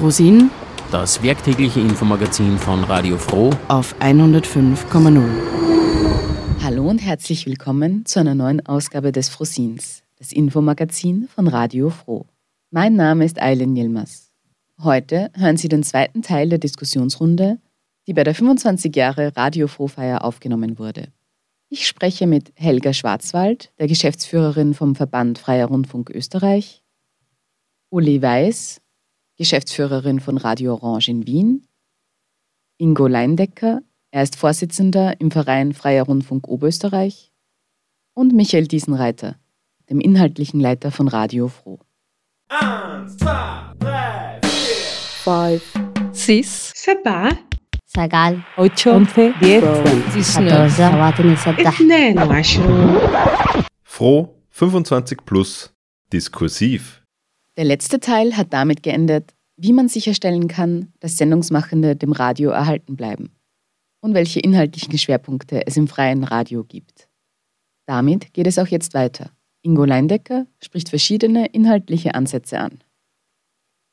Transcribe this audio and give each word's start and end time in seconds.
Frosin, 0.00 0.50
das 0.90 1.22
werktägliche 1.22 1.78
Infomagazin 1.78 2.56
von 2.56 2.84
Radio 2.84 3.18
Froh 3.18 3.50
auf 3.68 3.94
105,0. 4.00 5.22
Hallo 6.62 6.88
und 6.88 7.00
herzlich 7.00 7.44
willkommen 7.44 8.06
zu 8.06 8.18
einer 8.18 8.34
neuen 8.34 8.64
Ausgabe 8.64 9.12
des 9.12 9.28
Frosins, 9.28 10.02
das 10.16 10.32
Infomagazin 10.32 11.28
von 11.28 11.48
Radio 11.48 11.90
Froh. 11.90 12.24
Mein 12.70 12.94
Name 12.96 13.26
ist 13.26 13.42
Eileen 13.42 13.76
Yilmaz. 13.76 14.32
Heute 14.82 15.30
hören 15.34 15.58
Sie 15.58 15.68
den 15.68 15.82
zweiten 15.82 16.22
Teil 16.22 16.48
der 16.48 16.58
Diskussionsrunde, 16.58 17.58
die 18.06 18.14
bei 18.14 18.24
der 18.24 18.34
25 18.34 18.96
Jahre 18.96 19.36
Radio 19.36 19.66
Froh-Feier 19.66 20.24
aufgenommen 20.24 20.78
wurde. 20.78 21.08
Ich 21.68 21.86
spreche 21.86 22.26
mit 22.26 22.54
Helga 22.54 22.94
Schwarzwald, 22.94 23.70
der 23.78 23.86
Geschäftsführerin 23.86 24.72
vom 24.72 24.96
Verband 24.96 25.38
Freier 25.38 25.66
Rundfunk 25.66 26.08
Österreich, 26.08 26.82
Uli 27.90 28.22
Weiß, 28.22 28.80
Geschäftsführerin 29.39 30.19
von 30.19 30.37
Radio 30.37 30.73
Orange 30.73 31.09
in 31.09 31.27
Wien, 31.27 31.67
Ingo 32.77 33.07
Leindecker, 33.07 33.81
er 34.11 34.23
ist 34.23 34.35
Vorsitzender 34.35 35.19
im 35.19 35.31
Verein 35.31 35.73
Freier 35.73 36.03
Rundfunk 36.03 36.47
Oberösterreich 36.47 37.33
und 38.13 38.33
Michael 38.33 38.67
Diesenreiter, 38.67 39.35
dem 39.89 39.99
inhaltlichen 39.99 40.59
Leiter 40.59 40.91
von 40.91 41.07
Radio 41.07 41.47
Froh. 41.49 41.79
Eins, 42.49 43.17
zwei, 43.17 43.73
drei, 43.79 44.39
vier, 44.43 44.85
five, 45.23 45.63
six, 46.13 46.71
سبعة 46.75 47.37
سجال 47.85 48.41
ocho, 48.57 48.91
once, 48.91 49.33
diez, 49.41 49.63
حداشر 50.37 50.67
سبعة 50.69 51.35
ستة 51.35 51.69
اثنان 51.69 52.19
وعشرون 52.19 52.95
Froh 53.83 54.27
25 54.49 55.25
plus 55.25 55.73
diskursiv. 56.11 56.98
Der 57.56 57.64
letzte 57.64 58.00
Teil 58.00 58.36
hat 58.36 58.52
damit 58.52 58.82
geendet, 58.82 59.34
wie 59.56 59.72
man 59.72 59.88
sicherstellen 59.88 60.48
kann, 60.48 60.92
dass 61.00 61.18
Sendungsmachende 61.18 61.96
dem 61.96 62.12
Radio 62.12 62.50
erhalten 62.50 62.96
bleiben 62.96 63.30
und 64.00 64.14
welche 64.14 64.40
inhaltlichen 64.40 64.96
Schwerpunkte 64.96 65.66
es 65.66 65.76
im 65.76 65.88
freien 65.88 66.24
Radio 66.24 66.64
gibt. 66.64 67.08
Damit 67.86 68.32
geht 68.32 68.46
es 68.46 68.58
auch 68.58 68.68
jetzt 68.68 68.94
weiter. 68.94 69.30
Ingo 69.62 69.84
Leindecker 69.84 70.46
spricht 70.62 70.88
verschiedene 70.88 71.46
inhaltliche 71.46 72.14
Ansätze 72.14 72.58
an. 72.58 72.78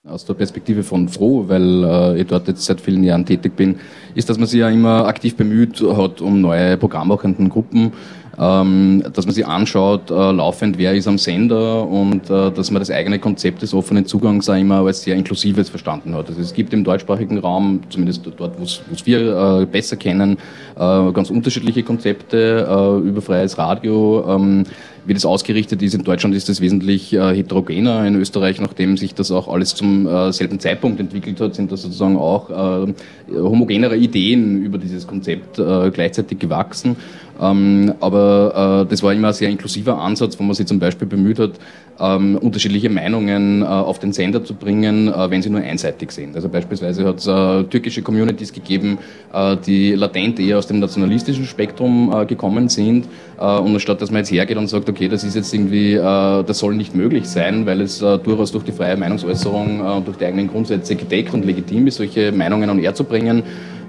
Aus 0.06 0.24
der 0.24 0.36
Perspektive 0.36 0.84
von 0.84 1.10
Froh, 1.10 1.50
weil 1.50 1.84
äh, 1.84 2.22
ich 2.22 2.28
dort 2.28 2.48
jetzt 2.48 2.64
seit 2.64 2.80
vielen 2.80 3.04
Jahren 3.04 3.26
tätig 3.26 3.58
bin, 3.58 3.80
ist, 4.16 4.30
dass 4.30 4.38
man 4.38 4.48
sich 4.48 4.62
ja 4.62 4.70
immer 4.70 5.06
aktiv 5.06 5.36
bemüht 5.36 5.82
hat 5.82 6.22
um 6.22 6.40
neue 6.40 6.78
programmmachenden 6.78 7.50
Gruppen, 7.50 7.92
ähm, 8.40 9.04
dass 9.14 9.26
man 9.26 9.34
sich 9.34 9.46
anschaut, 9.46 10.12
äh, 10.12 10.14
laufend, 10.14 10.78
wer 10.78 10.94
ist 10.94 11.08
am 11.08 11.18
Sender 11.18 11.88
und 11.88 12.30
äh, 12.30 12.52
dass 12.52 12.70
man 12.72 12.80
das 12.80 12.92
eigene 12.92 13.18
Konzept 13.20 13.62
des 13.62 13.74
offenen 13.74 14.06
Zugangs 14.06 14.48
auch 14.50 14.56
immer 14.56 14.86
als 14.86 15.02
sehr 15.02 15.16
inklusives 15.16 15.70
verstanden 15.70 16.14
hat. 16.14 16.28
Also 16.30 16.42
es 16.42 16.54
gibt 16.54 16.74
im 16.74 16.84
deutschsprachigen 16.84 17.40
Raum, 17.40 17.82
zumindest 17.90 18.30
dort, 18.38 18.60
wo 18.60 18.64
es 18.64 18.82
wir 19.06 19.62
äh, 19.62 19.66
besser 19.66 19.96
kennen, 19.96 20.38
äh, 20.76 21.12
ganz 21.12 21.30
unterschiedliche 21.30 21.84
Konzepte 21.84 22.68
äh, 22.70 23.08
über 23.08 23.22
freies 23.22 23.58
Radio. 23.58 24.24
Ähm, 24.28 24.66
wie 25.08 25.14
das 25.14 25.26
ausgerichtet 25.26 25.82
ist. 25.82 25.96
In 25.96 26.04
Deutschland 26.04 26.36
ist 26.36 26.50
das 26.50 26.60
wesentlich 26.60 27.14
äh, 27.14 27.34
heterogener. 27.34 28.06
In 28.06 28.16
Österreich, 28.16 28.60
nachdem 28.60 28.98
sich 28.98 29.16
das 29.16 29.32
auch 29.32 29.48
alles 29.48 29.74
zum 29.74 30.06
äh, 30.06 30.34
selben 30.34 30.60
Zeitpunkt 30.60 31.00
entwickelt 31.00 31.40
hat, 31.40 31.56
sind 31.56 31.72
da 31.72 31.78
sozusagen 31.78 32.18
auch 32.18 32.50
äh, 32.50 32.94
homogenere 33.32 33.96
Ideen 33.96 34.64
über 34.64 34.78
dieses 34.78 35.08
Konzept 35.08 35.58
äh, 35.60 35.90
gleichzeitig 35.92 36.40
gewachsen. 36.40 36.98
Ähm, 37.40 37.94
aber 38.00 38.84
äh, 38.84 38.90
das 38.90 39.04
war 39.04 39.14
immer 39.14 39.30
ein 39.30 39.34
sehr 39.34 39.50
inklusiver 39.50 40.00
Ansatz, 40.00 40.38
wo 40.40 40.44
man 40.44 40.56
sich 40.56 40.66
zum 40.66 40.80
Beispiel 40.80 41.08
bemüht 41.08 41.40
hat, 41.40 41.52
ähm, 42.00 42.38
unterschiedliche 42.38 42.90
Meinungen 42.90 43.62
äh, 43.62 43.66
auf 43.66 44.00
den 44.00 44.14
Sender 44.14 44.44
zu 44.44 44.54
bringen, 44.54 45.08
äh, 45.08 45.30
wenn 45.30 45.42
sie 45.42 45.50
nur 45.50 45.62
einseitig 45.62 46.12
sind. 46.12 46.36
Also 46.36 46.50
beispielsweise 46.50 47.06
hat 47.06 47.20
es 47.20 47.28
äh, 47.28 47.64
türkische 47.66 48.02
Communities 48.02 48.54
gegeben, 48.54 49.00
äh, 49.34 49.56
die 49.66 49.94
latent 49.94 50.40
eher 50.40 50.58
aus 50.58 50.68
dem 50.68 50.80
nationalistischen 50.80 51.46
Spektrum 51.46 52.28
gekommen 52.28 52.70
sind. 52.70 53.08
Und 53.38 53.74
anstatt 53.74 54.02
dass 54.02 54.10
man 54.10 54.20
jetzt 54.20 54.32
hergeht 54.32 54.58
und 54.58 54.68
sagt, 54.68 54.90
okay, 54.90 54.97
das 55.00 55.24
ist 55.24 55.36
jetzt 55.36 55.54
irgendwie, 55.54 55.96
das 55.96 56.60
soll 56.60 56.76
nicht 56.76 56.96
möglich 56.96 57.28
sein, 57.28 57.66
weil 57.66 57.82
es 57.82 58.00
durchaus 58.00 58.52
durch 58.52 58.64
die 58.64 58.72
freie 58.72 58.98
Meinungsäußerung 58.98 59.82
und 59.82 60.08
durch 60.08 60.18
die 60.18 60.26
eigenen 60.26 60.48
Grundsätze 60.48 60.96
gedeckt 60.96 61.34
und 61.34 61.46
legitim 61.46 61.88
ist, 61.88 61.98
solche 61.98 62.32
Meinungen 62.32 62.70
on 62.70 62.80
air 62.80 62.96
zu 62.96 63.04
bringen, 63.04 63.44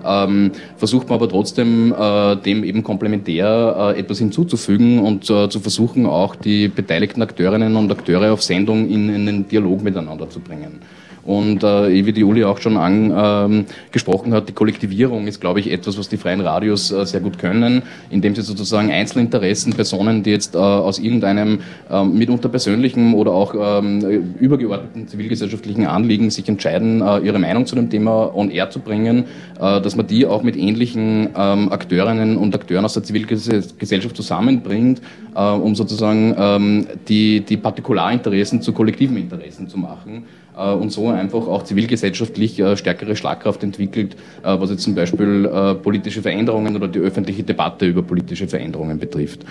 ähm, 0.04 0.52
versucht 0.76 1.08
man 1.08 1.16
aber 1.16 1.28
trotzdem 1.28 1.94
äh, 1.98 2.36
dem 2.36 2.64
eben 2.64 2.82
komplementär 2.82 3.94
äh, 3.96 4.00
etwas 4.00 4.18
hinzuzufügen 4.18 5.00
und 5.00 5.28
äh, 5.30 5.48
zu 5.48 5.60
versuchen, 5.60 6.06
auch 6.06 6.34
die 6.34 6.68
beteiligten 6.68 7.22
Akteurinnen 7.22 7.76
und 7.76 7.90
Akteure 7.90 8.32
auf 8.32 8.42
Sendung 8.42 8.88
in, 8.88 9.08
in 9.08 9.28
einen 9.28 9.48
Dialog 9.48 9.82
miteinander 9.82 10.30
zu 10.30 10.40
bringen. 10.40 10.80
Und 11.28 11.62
äh, 11.62 12.06
wie 12.06 12.12
die 12.14 12.24
Uli 12.24 12.42
auch 12.42 12.56
schon 12.56 12.78
angesprochen 12.78 14.28
ähm, 14.28 14.32
hat, 14.32 14.48
die 14.48 14.54
Kollektivierung 14.54 15.26
ist, 15.26 15.42
glaube 15.42 15.60
ich, 15.60 15.70
etwas, 15.70 15.98
was 15.98 16.08
die 16.08 16.16
freien 16.16 16.40
Radios 16.40 16.90
äh, 16.90 17.04
sehr 17.04 17.20
gut 17.20 17.38
können, 17.38 17.82
indem 18.08 18.34
sie 18.34 18.40
sozusagen 18.40 18.90
Einzelinteressen, 18.90 19.74
Personen, 19.74 20.22
die 20.22 20.30
jetzt 20.30 20.54
äh, 20.54 20.58
aus 20.58 20.98
irgendeinem 20.98 21.60
äh, 21.90 22.02
mitunter 22.02 22.48
persönlichen 22.48 23.12
oder 23.12 23.32
auch 23.32 23.54
ähm, 23.54 24.00
übergeordneten 24.40 25.06
zivilgesellschaftlichen 25.06 25.84
Anliegen 25.84 26.30
sich 26.30 26.48
entscheiden, 26.48 27.02
äh, 27.02 27.18
ihre 27.18 27.38
Meinung 27.38 27.66
zu 27.66 27.76
dem 27.76 27.90
Thema 27.90 28.34
on 28.34 28.50
air 28.50 28.70
zu 28.70 28.80
bringen, 28.80 29.24
äh, 29.60 29.82
dass 29.82 29.96
man 29.96 30.06
die 30.06 30.24
auch 30.24 30.42
mit 30.42 30.56
ähnlichen 30.56 31.28
ähm, 31.36 31.70
Akteurinnen 31.70 32.38
und 32.38 32.54
Akteuren 32.54 32.86
aus 32.86 32.94
der 32.94 33.02
Zivilgesellschaft 33.02 34.16
zusammenbringt, 34.16 35.02
äh, 35.34 35.42
um 35.42 35.74
sozusagen 35.74 36.34
ähm, 36.38 36.86
die, 37.06 37.42
die 37.42 37.58
Partikularinteressen 37.58 38.62
zu 38.62 38.72
kollektiven 38.72 39.18
Interessen 39.18 39.68
zu 39.68 39.76
machen. 39.76 40.24
Äh, 40.58 40.72
und 40.72 40.90
so 40.90 41.08
einfach 41.08 41.46
auch 41.46 41.62
zivilgesellschaftlich 41.62 42.58
äh, 42.58 42.76
stärkere 42.76 43.14
Schlagkraft 43.14 43.62
entwickelt, 43.62 44.16
äh, 44.42 44.58
was 44.58 44.70
jetzt 44.70 44.82
zum 44.82 44.94
Beispiel 44.94 45.48
politische 45.82 46.22
Veränderungen 46.22 46.74
oder 46.74 46.88
die 46.88 46.98
öffentliche 46.98 47.42
Debatte 47.42 47.86
über 47.86 48.02
politische 48.02 48.48
Veränderungen 48.48 48.98
betrifft. 48.98 49.44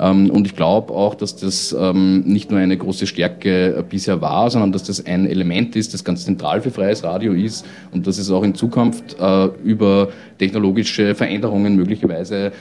Ähm, 0.00 0.30
und 0.30 0.46
ich 0.46 0.56
glaube 0.56 0.92
auch, 0.92 1.14
dass 1.14 1.36
das 1.36 1.76
ähm, 1.78 2.22
nicht 2.22 2.50
nur 2.50 2.60
eine 2.60 2.76
große 2.76 3.06
Stärke 3.06 3.84
bisher 3.88 4.20
war, 4.20 4.50
sondern 4.50 4.72
dass 4.72 4.84
das 4.84 5.04
ein 5.04 5.26
Element 5.26 5.76
ist, 5.76 5.94
das 5.94 6.02
ganz 6.02 6.24
zentral 6.24 6.62
für 6.62 6.70
freies 6.70 7.04
Radio 7.04 7.32
ist 7.32 7.66
und 7.92 8.06
dass 8.06 8.18
es 8.18 8.30
auch 8.30 8.42
in 8.42 8.54
Zukunft 8.54 9.16
über 9.62 10.08
technologische 10.44 11.14
Veränderungen 11.14 11.74
möglicherweise, 11.74 12.52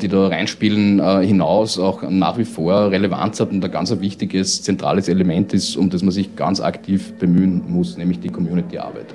die 0.00 0.08
da 0.08 0.28
reinspielen, 0.28 1.20
hinaus 1.20 1.78
auch 1.78 2.02
nach 2.08 2.38
wie 2.38 2.44
vor 2.44 2.90
Relevanz 2.90 3.40
hat 3.40 3.50
und 3.50 3.64
ein 3.64 3.70
ganz 3.70 3.94
wichtiges, 4.00 4.62
zentrales 4.62 5.08
Element 5.08 5.52
ist, 5.52 5.76
um 5.76 5.90
das 5.90 6.02
man 6.02 6.12
sich 6.12 6.36
ganz 6.36 6.60
aktiv 6.60 7.12
bemühen 7.14 7.62
muss, 7.68 7.96
nämlich 7.96 8.20
die 8.20 8.28
Community-Arbeit. 8.28 9.06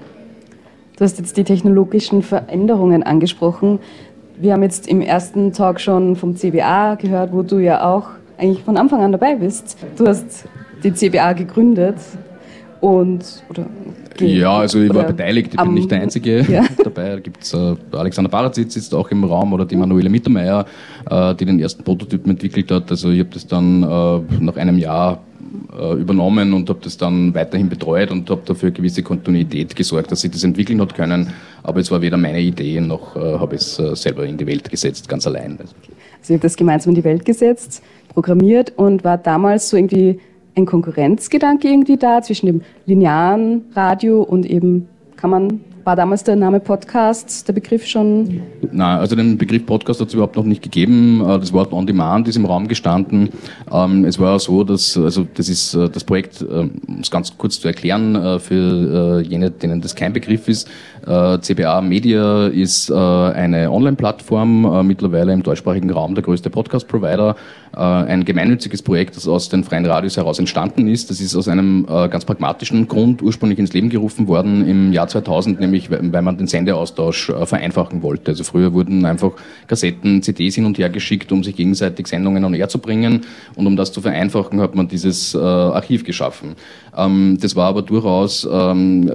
Du 0.97 1.06
hast 1.06 1.18
jetzt 1.18 1.38
die 1.38 1.46
technologischen 1.46 2.22
Veränderungen 2.22 3.03
angesprochen. 3.03 3.79
Wir 4.38 4.53
haben 4.53 4.63
jetzt 4.63 4.88
im 4.88 5.02
ersten 5.02 5.53
Talk 5.53 5.79
schon 5.79 6.18
vom 6.18 6.35
CBA 6.35 6.96
gehört, 6.96 7.31
wo 7.31 7.41
du 7.41 7.59
ja 7.59 7.85
auch 7.85 8.09
eigentlich 8.38 8.63
von 8.63 8.75
Anfang 8.75 9.02
an 9.02 9.13
dabei 9.13 9.35
bist. 9.35 9.78
Du 9.97 10.06
hast 10.08 10.46
die 10.84 10.94
CBA 10.94 11.34
gegründet 11.34 11.96
und 12.81 13.44
oder 13.50 13.66
ja, 14.19 14.59
also 14.59 14.81
ich 14.81 14.94
war 14.94 15.06
beteiligt, 15.06 15.53
ich 15.53 15.62
bin 15.62 15.73
nicht 15.73 15.91
der 15.91 16.01
Einzige 16.01 16.41
ja. 16.50 16.66
dabei. 16.84 17.09
Da 17.09 17.19
gibt 17.19 17.44
es 17.44 17.53
äh, 17.53 17.75
Alexander 17.91 18.29
Barazitz 18.29 18.73
sitzt 18.73 18.94
auch 18.94 19.09
im 19.12 19.23
Raum 19.23 19.53
oder 19.53 19.66
die 19.66 19.75
Manuela 19.75 20.09
Mittermeier, 20.09 20.66
äh, 21.09 21.35
die 21.35 21.45
den 21.45 21.59
ersten 21.59 21.84
Prototypen 21.84 22.31
entwickelt 22.31 22.72
hat. 22.72 22.90
Also 22.91 23.12
ich 23.12 23.19
habe 23.19 23.29
das 23.34 23.47
dann 23.47 23.84
äh, 23.84 24.44
nach 24.44 24.57
einem 24.57 24.78
Jahr 24.78 25.22
äh, 25.78 25.94
übernommen 25.94 26.53
und 26.53 26.69
habe 26.69 26.79
das 26.84 26.97
dann 26.97 27.34
weiterhin 27.34 27.69
betreut 27.69 28.12
und 28.12 28.29
habe 28.29 28.41
dafür 28.45 28.72
gewisse 28.72 29.03
Kontinuität 29.03 29.75
gesorgt, 29.75 30.11
dass 30.11 30.22
sich 30.22 30.31
das 30.31 30.44
entwickeln 30.44 30.81
hat 30.81 30.96
können. 30.96 31.34
Aber 31.63 31.79
es 31.79 31.91
war 31.91 32.01
weder 32.01 32.17
meine 32.17 32.41
Idee 32.41 32.79
noch 32.81 33.16
äh, 33.16 33.19
habe 33.19 33.56
ich 33.56 33.61
es 33.61 33.79
äh, 33.79 33.96
selber 33.96 34.25
in 34.25 34.38
die 34.38 34.47
Welt 34.47 34.69
gesetzt, 34.69 35.07
ganz 35.07 35.25
allein. 35.28 35.57
Also 35.59 35.73
ich 36.23 36.29
habe 36.29 36.40
das 36.40 36.56
gemeinsam 36.56 36.91
in 36.91 36.96
die 36.96 37.03
Welt 37.03 37.25
gesetzt, 37.25 37.81
programmiert 38.09 38.73
und 38.75 39.03
war 39.03 39.17
damals 39.17 39.69
so 39.69 39.78
irgendwie 39.78 40.19
ein 40.59 40.66
Konkurrenzgedanke 40.66 41.68
irgendwie 41.68 41.97
da 41.97 42.22
zwischen 42.22 42.46
dem 42.46 42.61
linearen 42.85 43.66
Radio 43.76 44.22
und 44.22 44.46
eben 44.46 44.88
kann 45.16 45.29
man 45.29 45.61
war 45.84 45.96
damals 45.96 46.23
der 46.23 46.35
Name 46.35 46.59
Podcast, 46.59 47.47
der 47.47 47.53
Begriff 47.53 47.85
schon? 47.85 48.41
Nein, 48.72 48.99
also 48.99 49.16
den 49.16 49.37
Begriff 49.37 49.66
Podcast 49.66 50.02
hat 50.02 50.09
es 50.09 50.14
überhaupt 50.14 50.35
noch 50.35 50.43
nicht 50.43 50.61
gegeben. 50.61 51.22
Äh, 51.22 51.40
das 51.40 51.53
Wort 51.53 51.73
On 51.73 51.85
Demand 51.85 52.28
ist 52.28 52.35
im 52.35 52.46
Raum 52.46 52.67
gestanden. 52.67 53.29
Ähm, 53.72 54.05
es 54.05 54.20
war 54.20 54.40
so, 54.40 54.64
dass, 54.64 54.97
also 54.97 55.26
das 55.34 55.49
ist 55.49 55.73
äh, 55.73 55.90
das 55.90 56.03
Projekt, 56.03 56.41
äh, 56.41 56.46
um 56.46 56.99
es 57.02 57.09
ganz 57.09 57.37
kurz 57.37 57.59
zu 57.59 57.67
erklären, 57.67 58.40
für 58.40 59.22
jene, 59.22 59.52
denen 59.52 59.81
das 59.81 59.96
kein 59.96 60.14
Begriff 60.14 60.47
ist. 60.47 60.67
CBA 61.05 61.82
Media 61.82 62.47
ist 62.47 62.91
eine 62.91 63.72
Online-Plattform, 63.72 64.85
mittlerweile 64.85 65.34
im 65.34 65.43
deutschsprachigen 65.43 65.90
Raum 65.90 66.16
der 66.16 66.23
größte 66.23 66.49
Podcast-Provider. 66.49 67.35
Ein 67.72 68.25
gemeinnütziges 68.25 68.82
Projekt, 68.82 69.16
das 69.16 69.28
aus 69.28 69.49
den 69.49 69.64
freien 69.64 69.85
Radios 69.85 70.17
heraus 70.17 70.40
entstanden 70.40 70.87
ist. 70.87 71.09
Das 71.09 71.22
ist 71.22 71.35
aus 71.35 71.47
einem 71.47 71.85
ganz 71.85 72.25
pragmatischen 72.25 72.87
Grund 72.87 73.22
ursprünglich 73.22 73.59
ins 73.59 73.73
Leben 73.73 73.90
gerufen 73.90 74.28
worden 74.28 74.67
im 74.67 74.93
Jahr 74.93 75.08
2000, 75.08 75.59
nämlich 75.70 75.90
weil 75.90 76.22
man 76.22 76.38
den 76.38 76.48
Sendeaustausch 76.48 77.30
äh, 77.30 77.46
vereinfachen 77.46 78.02
wollte. 78.02 78.32
Also 78.32 78.44
früher 78.44 78.74
wurden 78.74 79.06
einfach 79.06 79.32
Kassetten, 79.68 80.22
CDs 80.22 80.56
hin 80.56 80.66
und 80.66 80.78
her 80.78 80.90
geschickt, 80.90 81.32
um 81.32 81.44
sich 81.44 81.56
gegenseitig 81.56 82.08
Sendungen 82.08 82.44
on 82.44 82.54
air 82.54 82.70
zu 82.70 82.80
bringen 82.80 83.22
und 83.56 83.68
um 83.68 83.76
das 83.76 83.92
zu 83.92 84.02
vereinfachen, 84.02 84.62
hat 84.62 84.76
man 84.76 84.88
dieses 84.88 85.34
äh, 85.34 85.38
Archiv 85.38 86.04
geschaffen. 86.04 86.56
Ähm, 86.96 87.38
das 87.42 87.56
war 87.56 87.68
aber 87.68 87.82
durchaus 87.82 88.48
ähm, 88.52 89.10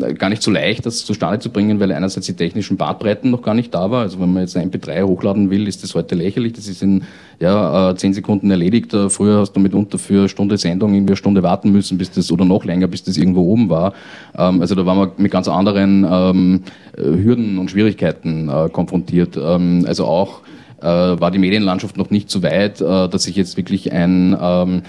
äh, 0.00 0.14
gar 0.14 0.28
nicht 0.28 0.42
so 0.42 0.50
leicht, 0.50 0.86
das 0.86 1.04
zustande 1.04 1.38
zu 1.38 1.50
bringen, 1.50 1.80
weil 1.80 1.92
einerseits 1.92 2.26
die 2.26 2.34
technischen 2.34 2.76
Bandbreiten 2.76 3.30
noch 3.30 3.42
gar 3.42 3.54
nicht 3.54 3.74
da 3.74 3.90
war. 3.90 4.02
Also 4.02 4.20
wenn 4.20 4.32
man 4.32 4.42
jetzt 4.42 4.56
ein 4.56 4.70
MP3 4.70 5.04
hochladen 5.04 5.50
will, 5.50 5.68
ist 5.68 5.82
das 5.82 5.94
heute 5.94 6.14
lächerlich. 6.14 6.52
Das 6.52 6.68
ist 6.68 6.82
in 6.82 7.04
ja, 7.40 7.94
zehn 7.96 8.14
Sekunden 8.14 8.50
erledigt. 8.50 8.94
Früher 9.08 9.40
hast 9.40 9.52
du 9.52 9.60
mitunter 9.60 9.98
für 9.98 10.20
eine 10.20 10.28
Stunde 10.28 10.58
Sendung 10.58 10.94
irgendwie 10.94 11.12
eine 11.12 11.16
Stunde 11.16 11.42
warten 11.42 11.72
müssen, 11.72 11.98
bis 11.98 12.10
das 12.10 12.30
oder 12.30 12.44
noch 12.44 12.64
länger, 12.64 12.86
bis 12.86 13.02
das 13.02 13.16
irgendwo 13.16 13.42
oben 13.42 13.68
war. 13.68 13.94
Ähm, 14.36 14.60
also 14.60 14.74
da 14.74 14.86
waren 14.86 14.98
wir 14.98 15.12
mit 15.16 15.30
ganz 15.30 15.48
anderen 15.48 15.91
ähm, 16.08 16.62
Hürden 16.96 17.58
und 17.58 17.70
Schwierigkeiten 17.70 18.48
äh, 18.48 18.68
konfrontiert. 18.70 19.36
Ähm, 19.36 19.84
also 19.86 20.06
auch 20.06 20.40
äh, 20.80 20.84
war 20.86 21.30
die 21.30 21.38
Medienlandschaft 21.38 21.96
noch 21.96 22.10
nicht 22.10 22.30
so 22.30 22.42
weit, 22.42 22.80
äh, 22.80 23.08
dass 23.08 23.24
sich 23.24 23.36
jetzt 23.36 23.56
wirklich 23.56 23.92
ein 23.92 24.36
ähm, 24.40 24.82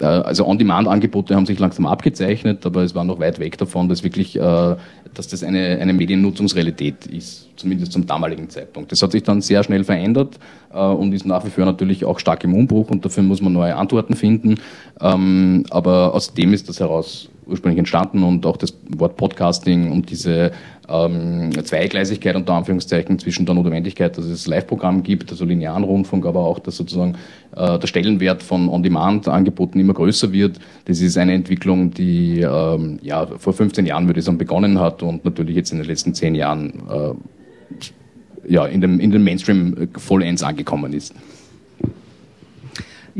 äh, 0.00 0.04
also 0.04 0.46
On-Demand-Angebote 0.46 1.34
haben 1.34 1.46
sich 1.46 1.58
langsam 1.58 1.86
abgezeichnet, 1.86 2.64
aber 2.66 2.82
es 2.82 2.94
war 2.94 3.04
noch 3.04 3.18
weit 3.18 3.38
weg 3.38 3.58
davon, 3.58 3.88
dass 3.88 4.04
wirklich, 4.04 4.36
äh, 4.36 4.76
dass 5.14 5.28
das 5.28 5.42
eine, 5.42 5.78
eine 5.80 5.92
Mediennutzungsrealität 5.92 7.06
ist, 7.06 7.48
zumindest 7.56 7.92
zum 7.92 8.06
damaligen 8.06 8.48
Zeitpunkt. 8.48 8.92
Das 8.92 9.02
hat 9.02 9.12
sich 9.12 9.22
dann 9.22 9.40
sehr 9.40 9.62
schnell 9.64 9.84
verändert 9.84 10.38
äh, 10.72 10.78
und 10.78 11.12
ist 11.12 11.26
nach 11.26 11.44
wie 11.44 11.50
vor 11.50 11.64
natürlich 11.64 12.04
auch 12.04 12.18
stark 12.18 12.44
im 12.44 12.54
Umbruch 12.54 12.90
und 12.90 13.04
dafür 13.04 13.22
muss 13.22 13.40
man 13.40 13.52
neue 13.52 13.76
Antworten 13.76 14.14
finden. 14.14 14.56
Ähm, 15.00 15.64
aber 15.70 16.14
aus 16.14 16.34
dem 16.34 16.52
ist 16.52 16.68
das 16.68 16.80
heraus 16.80 17.28
ursprünglich 17.48 17.78
entstanden 17.78 18.22
und 18.22 18.44
auch 18.46 18.56
das 18.56 18.74
Wort 18.96 19.16
Podcasting 19.16 19.90
und 19.90 20.10
diese 20.10 20.52
ähm, 20.88 21.50
Zweigleisigkeit 21.64 22.36
unter 22.36 22.54
Anführungszeichen 22.54 23.18
zwischen 23.18 23.46
der 23.46 23.54
Notwendigkeit, 23.54 24.16
dass 24.16 24.24
es 24.24 24.46
Live-Programm 24.46 25.02
gibt, 25.02 25.30
also 25.30 25.44
linearen 25.44 25.84
Rundfunk, 25.84 26.26
aber 26.26 26.40
auch, 26.40 26.58
dass 26.58 26.76
sozusagen 26.76 27.16
äh, 27.56 27.78
der 27.78 27.86
Stellenwert 27.86 28.42
von 28.42 28.68
On-Demand-Angeboten 28.68 29.80
immer 29.80 29.94
größer 29.94 30.32
wird. 30.32 30.58
Das 30.86 31.00
ist 31.00 31.16
eine 31.18 31.34
Entwicklung, 31.34 31.92
die 31.92 32.40
ähm, 32.40 32.98
ja, 33.02 33.26
vor 33.26 33.52
15 33.52 33.86
Jahren, 33.86 34.06
würde 34.06 34.20
ich 34.20 34.26
sagen, 34.26 34.38
begonnen 34.38 34.78
hat 34.78 34.97
und 35.02 35.24
natürlich 35.24 35.56
jetzt 35.56 35.72
in 35.72 35.78
den 35.78 35.86
letzten 35.86 36.14
10 36.14 36.34
Jahren 36.34 36.82
äh, 36.88 38.52
ja, 38.52 38.66
in, 38.66 38.80
dem, 38.80 38.98
in 39.00 39.10
den 39.10 39.22
Mainstream 39.22 39.88
vollends 39.96 40.42
angekommen 40.42 40.92
ist. 40.92 41.14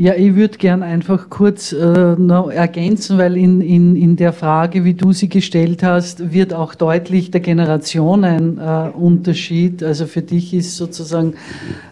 Ja, 0.01 0.13
ich 0.13 0.35
würde 0.35 0.57
gern 0.57 0.81
einfach 0.81 1.29
kurz 1.29 1.73
äh, 1.73 2.15
noch 2.17 2.49
ergänzen, 2.49 3.17
weil 3.17 3.35
in, 3.35 3.59
in, 3.59 3.97
in 3.97 4.15
der 4.15 4.31
Frage, 4.31 4.85
wie 4.85 4.93
du 4.93 5.11
sie 5.11 5.27
gestellt 5.27 5.83
hast, 5.83 6.31
wird 6.31 6.53
auch 6.53 6.73
deutlich 6.73 7.31
der 7.31 7.41
Generationenunterschied. 7.41 9.81
Äh, 9.81 9.85
also 9.85 10.05
für 10.05 10.21
dich 10.21 10.53
ist 10.53 10.77
sozusagen 10.77 11.33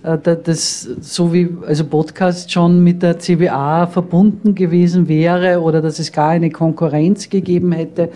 äh, 0.03 0.17
das, 0.17 0.87
so 1.01 1.33
wie 1.33 1.49
also 1.67 1.83
Podcast 1.83 2.49
schon 2.49 2.81
mit 2.81 3.03
der 3.03 3.19
CBA 3.19 3.87
verbunden 3.87 4.55
gewesen 4.55 5.09
wäre 5.09 5.59
oder 5.59 5.81
dass 5.81 5.99
es 5.99 6.13
gar 6.13 6.29
eine 6.29 6.49
Konkurrenz 6.49 7.27
gegeben 7.27 7.73
hätte. 7.73 8.07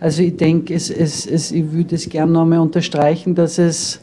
Also 0.00 0.24
ich 0.24 0.36
denke, 0.36 0.74
es, 0.74 0.90
es, 0.90 1.24
es, 1.24 1.52
ich 1.52 1.70
würde 1.70 1.94
es 1.94 2.08
gern 2.08 2.32
nochmal 2.32 2.58
unterstreichen, 2.58 3.36
dass 3.36 3.58
es 3.58 4.00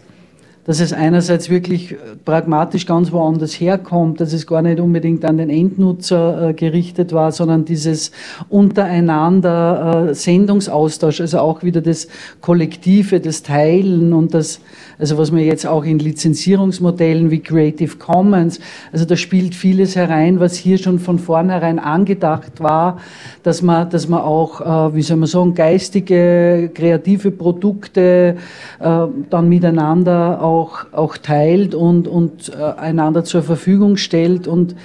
dass 0.66 0.80
es 0.80 0.94
einerseits 0.94 1.50
wirklich 1.50 1.92
äh, 1.92 1.96
pragmatisch 2.24 2.86
ganz 2.86 3.12
woanders 3.12 3.54
herkommt, 3.54 4.22
dass 4.22 4.32
es 4.34 4.48
gar 4.48 4.62
nicht 4.62 4.80
unbedingt 4.80 5.26
an 5.26 5.38
den 5.38 5.50
Endnutzer 5.50 6.50
äh, 6.50 6.54
gerichtet 6.54 7.12
war, 7.12 7.32
sondern 7.32 7.66
dieses 7.66 8.12
untereinander 8.50 10.08
äh, 10.10 10.16
Sendungsaustausch, 10.16 11.20
also 11.20 11.40
auch 11.40 11.64
wieder 11.64 11.82
das 11.82 12.08
Kollektive, 12.40 13.20
das 13.20 13.44
Teilen 13.44 14.14
und 14.14 14.34
das, 14.34 14.62
also 15.00 15.18
was 15.18 15.34
wir 15.34 15.44
jetzt 15.44 15.68
auch 15.68 15.84
in 15.84 16.00
Lizenzierungsmodellen 16.00 17.30
wie 17.30 17.40
Creative 17.40 17.98
Commons, 17.98 18.60
also 18.94 19.06
da 19.06 19.18
spielt 19.18 19.56
vieles 19.56 19.96
herein, 19.98 20.40
was 20.40 20.56
hier 20.56 20.78
schon 20.78 21.00
von 21.00 21.20
vornherein 21.20 21.78
angedacht 21.78 22.62
war, 22.62 23.00
dass 23.44 23.62
man, 23.62 23.90
dass 23.90 24.08
man 24.08 24.22
auch, 24.22 24.62
äh, 24.62 24.96
wie 24.96 25.02
soll 25.02 25.18
man 25.18 25.28
sagen, 25.28 25.54
geistige, 25.56 26.72
kreative 26.74 27.32
Produkte 27.32 28.38
äh, 28.80 29.00
dann 29.30 29.50
miteinander 29.50 30.42
auch, 30.42 30.53
auch 30.92 31.18
teilt 31.18 31.76
und, 31.76 32.08
und 32.08 32.50
äh, 32.50 32.80
einander 32.80 33.24
zur 33.24 33.44
Verfügung 33.44 33.98
stellt. 33.98 34.48
Und 34.48 34.76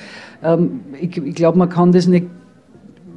ähm, 0.43 0.81
ich, 1.01 1.17
ich 1.17 1.35
glaube, 1.35 1.59
man 1.59 1.69
kann 1.69 1.93
das 1.93 2.07
nicht 2.07 2.27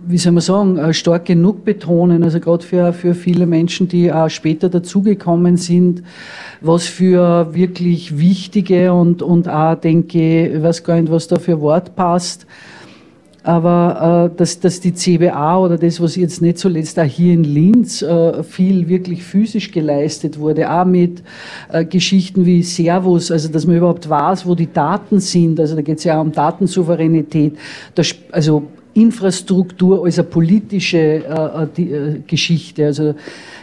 wie 0.06 0.18
soll 0.18 0.32
man 0.32 0.42
sagen, 0.42 0.78
äh, 0.78 0.94
stark 0.94 1.26
genug 1.26 1.64
betonen, 1.64 2.24
also 2.24 2.40
gerade 2.40 2.66
für, 2.66 2.94
für 2.94 3.14
viele 3.14 3.46
Menschen, 3.46 3.88
die 3.88 4.12
auch 4.12 4.30
später 4.30 4.70
dazugekommen 4.70 5.58
sind, 5.58 6.04
was 6.60 6.86
für 6.86 7.54
wirklich 7.54 8.18
wichtige 8.18 8.94
und, 8.94 9.22
und 9.22 9.48
auch, 9.48 9.76
denke 9.76 10.48
ich, 10.48 10.64
weiß 10.64 10.84
gar 10.84 11.00
nicht, 11.00 11.12
was 11.12 11.28
da 11.28 11.38
für 11.38 11.62
Wort 11.62 11.96
passt, 11.96 12.48
aber 13.44 14.30
äh, 14.32 14.38
dass, 14.38 14.60
dass 14.60 14.80
die 14.80 14.94
CBA 14.94 15.58
oder 15.58 15.78
das, 15.78 16.00
was 16.00 16.16
jetzt 16.16 16.42
nicht 16.42 16.60
zuletzt 16.60 17.00
auch 17.00 17.04
hier 17.04 17.34
in 17.34 17.44
Linz 17.44 18.02
äh, 18.02 18.44
viel 18.44 18.88
wirklich 18.88 19.24
physisch 19.24 19.72
geleistet 19.72 20.38
wurde, 20.38 20.72
auch 20.72 20.86
mit 20.86 21.24
äh, 21.72 21.84
Geschichten 21.84 22.46
wie 22.46 22.62
Servus, 22.62 23.32
also 23.32 23.50
dass 23.50 23.66
man 23.66 23.78
überhaupt 23.78 24.08
weiß, 24.08 24.46
wo 24.46 24.54
die 24.54 24.72
Daten 24.72 25.20
sind, 25.20 25.60
also 25.60 25.76
da 25.76 25.82
geht 25.82 25.98
es 25.98 26.04
ja 26.04 26.18
auch 26.18 26.22
um 26.22 26.32
Datensouveränität, 26.32 27.58
das, 27.96 28.14
also 28.32 28.64
Infrastruktur 28.94 30.04
als 30.04 30.20
eine 30.20 30.28
politische 30.28 30.98
äh, 30.98 31.68
die, 31.76 31.92
äh, 31.92 32.20
Geschichte. 32.28 32.86
Also 32.86 33.16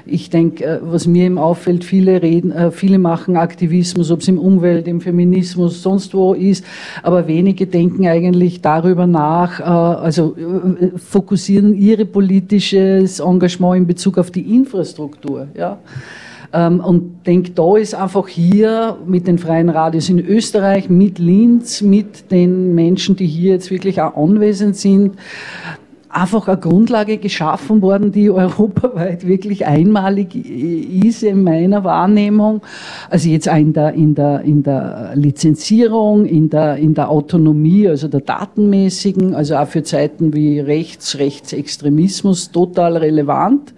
ich 0.06 0.30
denke, 0.30 0.64
äh, 0.64 0.78
was 0.82 1.06
mir 1.06 1.26
eben 1.26 1.38
auffällt, 1.38 1.84
viele 1.84 2.22
reden, 2.22 2.50
äh, 2.50 2.70
viele 2.70 2.98
machen 2.98 3.36
Aktivismus, 3.36 4.10
ob 4.10 4.20
es 4.20 4.28
im 4.28 4.38
Umwelt, 4.38 4.88
im 4.88 5.00
Feminismus, 5.00 5.82
sonst 5.82 6.14
wo 6.14 6.34
ist, 6.34 6.64
aber 7.02 7.26
wenige 7.26 7.66
denken 7.66 8.06
eigentlich 8.06 8.62
darüber 8.62 9.06
nach, 9.06 9.60
äh, 9.60 9.64
also 9.64 10.34
fokussieren 10.96 11.74
ihre 11.74 12.04
politisches 12.04 13.20
Engagement 13.20 13.76
in 13.76 13.86
Bezug 13.86 14.18
auf 14.18 14.30
die 14.30 14.54
Infrastruktur. 14.54 15.48
Ja. 15.54 15.78
Ähm, 16.52 16.80
und 16.80 17.26
denke, 17.26 17.50
da 17.50 17.76
ist 17.76 17.94
einfach 17.94 18.26
hier 18.28 18.96
mit 19.06 19.26
den 19.26 19.38
freien 19.38 19.68
Radios 19.68 20.08
in 20.08 20.18
Österreich, 20.18 20.88
mit 20.88 21.18
Linz, 21.18 21.82
mit 21.82 22.30
den 22.30 22.74
Menschen, 22.74 23.16
die 23.16 23.26
hier 23.26 23.52
jetzt 23.52 23.70
wirklich 23.70 24.00
auch 24.00 24.16
anwesend 24.16 24.76
sind, 24.76 25.16
einfach 26.08 26.48
eine 26.48 26.58
Grundlage 26.58 27.18
geschaffen 27.18 27.82
worden, 27.82 28.12
die 28.12 28.30
europaweit 28.30 29.26
wirklich 29.26 29.66
einmalig 29.66 30.34
ist 30.34 31.22
in 31.22 31.42
meiner 31.42 31.84
Wahrnehmung. 31.84 32.62
Also 33.10 33.28
jetzt 33.28 33.48
auch 33.48 33.56
in 33.56 33.72
der, 33.72 33.92
in 33.92 34.14
der, 34.14 34.40
in 34.40 34.62
der 34.62 35.12
Lizenzierung, 35.14 36.24
in 36.24 36.48
der, 36.48 36.76
in 36.76 36.94
der 36.94 37.10
Autonomie, 37.10 37.88
also 37.88 38.08
der 38.08 38.20
datenmäßigen, 38.20 39.34
also 39.34 39.56
auch 39.56 39.68
für 39.68 39.82
Zeiten 39.82 40.34
wie 40.34 40.60
Rechts, 40.60 41.18
Rechtsextremismus 41.18 42.50
total 42.50 42.96
relevant. 42.96 43.74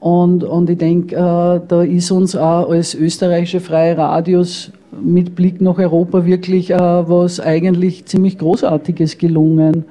Und, 0.00 0.44
und 0.44 0.70
ich 0.70 0.78
denke, 0.78 1.14
äh, 1.14 1.60
da 1.68 1.82
ist 1.82 2.10
uns 2.10 2.34
auch 2.34 2.70
als 2.70 2.94
österreichische 2.94 3.60
Freie 3.60 3.96
Radios 3.98 4.72
mit 4.98 5.34
Blick 5.34 5.60
nach 5.60 5.78
Europa 5.78 6.24
wirklich 6.24 6.70
äh, 6.70 6.78
was 6.78 7.38
eigentlich 7.38 8.06
ziemlich 8.06 8.38
Großartiges 8.38 9.18
gelungen. 9.18 9.84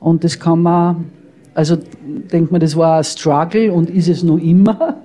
Und 0.00 0.24
das 0.24 0.40
kann 0.40 0.62
man, 0.62 1.04
also 1.54 1.76
denkt 2.32 2.50
man, 2.50 2.60
das 2.60 2.76
war 2.76 2.98
ein 2.98 3.04
Struggle 3.04 3.72
und 3.72 3.88
ist 3.88 4.08
es 4.08 4.24
noch 4.24 4.38
immer. 4.38 4.96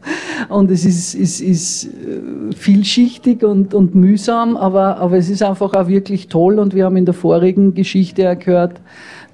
und 0.50 0.70
es 0.70 0.84
ist, 0.84 1.14
ist, 1.14 1.40
ist 1.40 1.86
äh, 1.86 2.54
vielschichtig 2.54 3.42
und, 3.42 3.72
und 3.72 3.94
mühsam, 3.94 4.58
aber, 4.58 4.98
aber 4.98 5.16
es 5.16 5.30
ist 5.30 5.42
einfach 5.42 5.72
auch 5.72 5.88
wirklich 5.88 6.28
toll 6.28 6.58
und 6.58 6.74
wir 6.74 6.84
haben 6.84 6.98
in 6.98 7.06
der 7.06 7.14
vorigen 7.14 7.72
Geschichte 7.72 8.22
ja 8.22 8.34
gehört, 8.34 8.78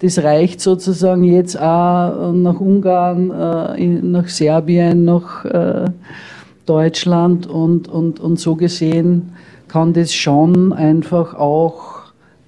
das 0.00 0.23
reicht 0.23 0.61
sozusagen 0.61 1.25
jetzt 1.25 1.59
auch 1.59 2.33
nach 2.33 2.61
Ungarn, 2.61 3.31
äh, 3.76 3.87
nach 3.87 4.28
Serbien, 4.28 5.05
nach 5.05 5.45
äh, 5.45 5.87
Deutschland 6.67 7.47
und, 7.47 7.88
und, 7.88 8.21
und 8.21 8.38
so 8.38 8.55
gesehen 8.55 9.33
kann 9.69 9.93
das 9.93 10.12
schon 10.14 10.73
einfach 10.73 11.35
auch 11.35 11.99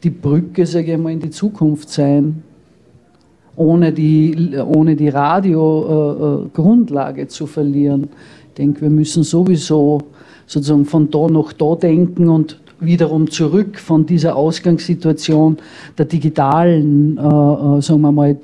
die 0.03 0.11
Brücke, 0.11 0.67
sage 0.67 0.95
ich 0.95 0.99
mal, 0.99 1.13
in 1.13 1.21
die 1.21 1.31
Zukunft 1.31 1.91
sein, 1.91 2.43
ohne 3.57 3.93
die, 3.93 4.57
ohne 4.57 4.97
die 4.97 5.11
Radio-Grundlage 5.11 7.23
äh, 7.23 7.29
zu 7.29 7.47
verlieren. 7.47 8.09
Ich 8.49 8.55
denke, 8.55 8.81
wir 8.83 8.91
müssen 8.91 9.23
sowieso 9.23 10.01
sozusagen 10.47 10.87
von 10.87 11.11
da 11.11 11.29
nach 11.29 11.53
da 11.53 11.75
denken 11.75 12.29
und 12.29 12.61
wiederum 12.81 13.31
zurück 13.31 13.79
von 13.79 14.07
dieser 14.07 14.37
Ausgangssituation 14.37 15.59
der 15.99 16.07
digitalen, 16.07 17.17
äh, 17.17 17.21
äh, 17.21 17.83
sagen 17.83 18.01
wir 18.01 18.13
mal, 18.13 18.37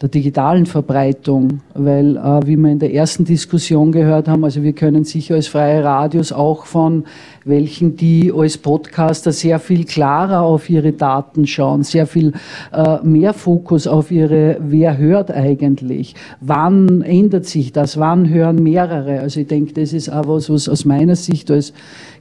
der 0.00 0.08
digitalen 0.08 0.66
Verbreitung, 0.66 1.60
weil, 1.74 2.16
äh, 2.16 2.46
wie 2.46 2.56
wir 2.56 2.72
in 2.72 2.80
der 2.80 2.92
ersten 2.92 3.24
Diskussion 3.24 3.92
gehört 3.92 4.28
haben, 4.28 4.44
also 4.44 4.62
wir 4.62 4.72
können 4.72 5.04
sicher 5.04 5.36
als 5.36 5.46
freie 5.46 5.82
Radios 5.82 6.32
auch 6.32 6.66
von 6.66 7.04
welchen, 7.44 7.96
die 7.96 8.32
als 8.34 8.58
Podcaster 8.58 9.32
sehr 9.32 9.58
viel 9.58 9.84
klarer 9.84 10.42
auf 10.42 10.68
ihre 10.70 10.92
Daten 10.92 11.46
schauen, 11.46 11.82
sehr 11.82 12.06
viel 12.06 12.32
äh, 12.72 12.98
mehr 13.02 13.34
Fokus 13.34 13.86
auf 13.86 14.10
ihre, 14.10 14.56
wer 14.60 14.98
hört 14.98 15.30
eigentlich, 15.30 16.14
wann 16.40 17.02
ändert 17.02 17.46
sich 17.46 17.72
das, 17.72 17.98
wann 17.98 18.28
hören 18.28 18.62
mehrere. 18.62 19.20
Also 19.20 19.40
ich 19.40 19.46
denke, 19.46 19.72
das 19.74 19.92
ist 19.92 20.08
auch 20.08 20.26
was, 20.28 20.50
was 20.50 20.68
aus 20.68 20.84
meiner 20.84 21.16
Sicht 21.16 21.50
als 21.50 21.72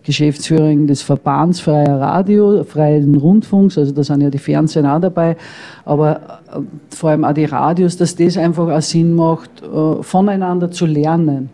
Geschäftsführerin 0.04 0.88
des 0.88 1.02
Verbands 1.04 1.60
Freier 1.60 2.00
Radio, 2.00 2.64
Freien 2.64 3.16
Rundfunks, 3.16 3.78
also 3.78 3.92
da 3.92 4.04
sind 4.04 4.22
ja 4.22 4.30
die 4.30 4.40
Fernsehen 4.40 4.86
auch 4.86 5.00
dabei, 5.00 5.38
aber 5.86 6.42
äh, 6.54 6.60
vor 6.90 7.12
allem 7.12 7.24
auch 7.24 7.34
die 7.34 7.46
Radios, 7.46 7.98
dass 7.98 8.16
das 8.16 8.38
einfach 8.38 8.68
auch 8.70 8.82
Sinn 8.82 9.14
macht, 9.14 9.52
äh, 9.62 10.02
voneinander 10.02 10.72
zu 10.72 10.86
lernen. 10.86 11.50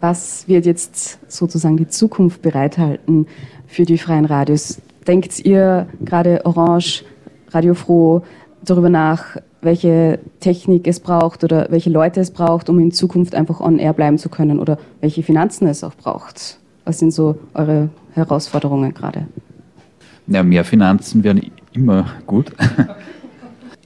Was 0.00 0.48
wird 0.48 0.64
jetzt 0.64 1.18
sozusagen 1.30 1.76
die 1.76 1.88
Zukunft 1.88 2.40
bereithalten 2.40 3.26
für 3.66 3.84
die 3.84 3.98
freien 3.98 4.24
Radios? 4.24 4.80
Denkt 5.06 5.40
ihr 5.44 5.88
gerade 6.04 6.44
Orange, 6.46 7.04
Radio 7.50 7.74
Froh 7.74 8.22
darüber 8.64 8.88
nach, 8.88 9.36
welche 9.60 10.18
Technik 10.40 10.86
es 10.86 11.00
braucht 11.00 11.44
oder 11.44 11.66
welche 11.70 11.90
Leute 11.90 12.20
es 12.20 12.30
braucht, 12.30 12.70
um 12.70 12.78
in 12.78 12.92
Zukunft 12.92 13.34
einfach 13.34 13.60
on 13.60 13.78
air 13.78 13.92
bleiben 13.92 14.16
zu 14.16 14.30
können 14.30 14.58
oder 14.58 14.78
welche 15.00 15.22
Finanzen 15.22 15.68
es 15.68 15.84
auch 15.84 15.94
braucht? 15.94 16.58
Was 16.86 16.98
sind 16.98 17.12
so 17.12 17.38
eure 17.52 17.90
Herausforderungen 18.14 18.94
gerade? 18.94 19.26
Ja, 20.26 20.42
mehr 20.42 20.64
Finanzen 20.64 21.22
wären 21.24 21.42
immer 21.72 22.06
gut. 22.26 22.52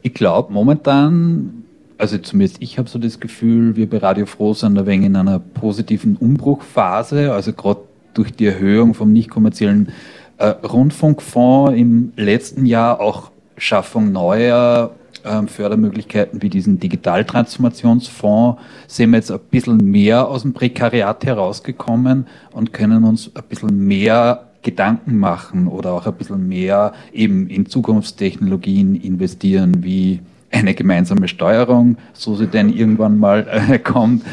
Ich 0.06 0.12
glaube, 0.12 0.52
momentan, 0.52 1.63
also 1.98 2.18
zumindest 2.18 2.62
ich 2.62 2.78
habe 2.78 2.88
so 2.88 2.98
das 2.98 3.20
Gefühl, 3.20 3.76
wir 3.76 3.88
bei 3.88 3.98
Radio 3.98 4.26
Froh 4.26 4.54
sind 4.54 4.78
ein 4.78 4.86
wenig 4.86 5.06
in 5.06 5.16
einer 5.16 5.38
positiven 5.38 6.16
Umbruchphase, 6.16 7.32
also 7.32 7.52
gerade 7.52 7.80
durch 8.14 8.32
die 8.32 8.46
Erhöhung 8.46 8.94
vom 8.94 9.12
nicht 9.12 9.30
kommerziellen 9.30 9.90
äh, 10.38 10.46
Rundfunkfonds 10.46 11.78
im 11.78 12.12
letzten 12.16 12.66
Jahr, 12.66 13.00
auch 13.00 13.30
Schaffung 13.56 14.12
neuer 14.12 14.90
ähm, 15.24 15.48
Fördermöglichkeiten 15.48 16.42
wie 16.42 16.50
diesen 16.50 16.78
Digitaltransformationsfonds 16.78 18.60
sind 18.86 19.10
wir 19.10 19.18
jetzt 19.18 19.30
ein 19.30 19.40
bisschen 19.50 19.78
mehr 19.78 20.28
aus 20.28 20.42
dem 20.42 20.52
Prekariat 20.52 21.24
herausgekommen 21.24 22.26
und 22.52 22.72
können 22.72 23.04
uns 23.04 23.30
ein 23.34 23.42
bisschen 23.48 23.78
mehr 23.78 24.48
Gedanken 24.62 25.18
machen 25.18 25.68
oder 25.68 25.92
auch 25.92 26.06
ein 26.06 26.14
bisschen 26.14 26.48
mehr 26.48 26.92
eben 27.12 27.48
in 27.48 27.66
Zukunftstechnologien 27.66 28.96
investieren, 28.96 29.84
wie 29.84 30.20
eine 30.54 30.74
gemeinsame 30.74 31.28
Steuerung, 31.28 31.96
so 32.12 32.34
sie 32.34 32.46
denn 32.46 32.70
irgendwann 32.70 33.18
mal 33.18 33.46
äh, 33.48 33.78
kommt, 33.78 34.24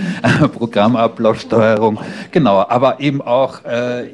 Programmablaufsteuerung, 0.53 1.99
genau, 2.31 2.65
aber 2.67 2.99
eben 2.99 3.21
auch 3.21 3.63
äh, 3.65 4.09